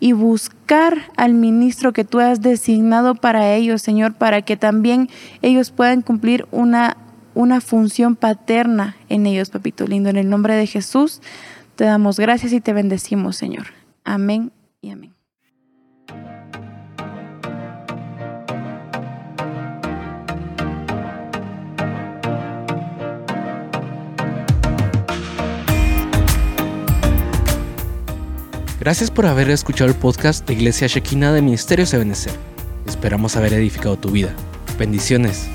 y 0.00 0.12
buscar 0.12 0.96
al 1.18 1.34
ministro 1.34 1.92
que 1.92 2.04
tú 2.04 2.20
has 2.20 2.40
designado 2.40 3.14
para 3.14 3.54
ellos, 3.54 3.82
Señor, 3.82 4.14
para 4.14 4.40
que 4.40 4.56
también 4.56 5.10
ellos 5.42 5.70
puedan 5.72 6.00
cumplir 6.00 6.46
una, 6.50 6.96
una 7.34 7.60
función 7.60 8.16
paterna 8.16 8.96
en 9.10 9.26
ellos, 9.26 9.50
papito 9.50 9.86
lindo. 9.86 10.08
En 10.08 10.16
el 10.16 10.30
nombre 10.30 10.54
de 10.54 10.66
Jesús 10.66 11.20
te 11.76 11.84
damos 11.84 12.18
gracias 12.18 12.54
y 12.54 12.62
te 12.62 12.72
bendecimos, 12.72 13.36
Señor. 13.36 13.66
Amén. 14.04 14.52
Gracias 28.80 29.10
por 29.10 29.26
haber 29.26 29.50
escuchado 29.50 29.90
el 29.90 29.96
podcast 29.96 30.46
de 30.46 30.54
Iglesia 30.54 30.86
Shekina 30.86 31.32
de 31.32 31.42
Ministerios 31.42 31.92
Ebenezer. 31.94 32.32
Esperamos 32.86 33.36
haber 33.36 33.52
edificado 33.52 33.98
tu 33.98 34.10
vida. 34.10 34.32
Bendiciones. 34.78 35.48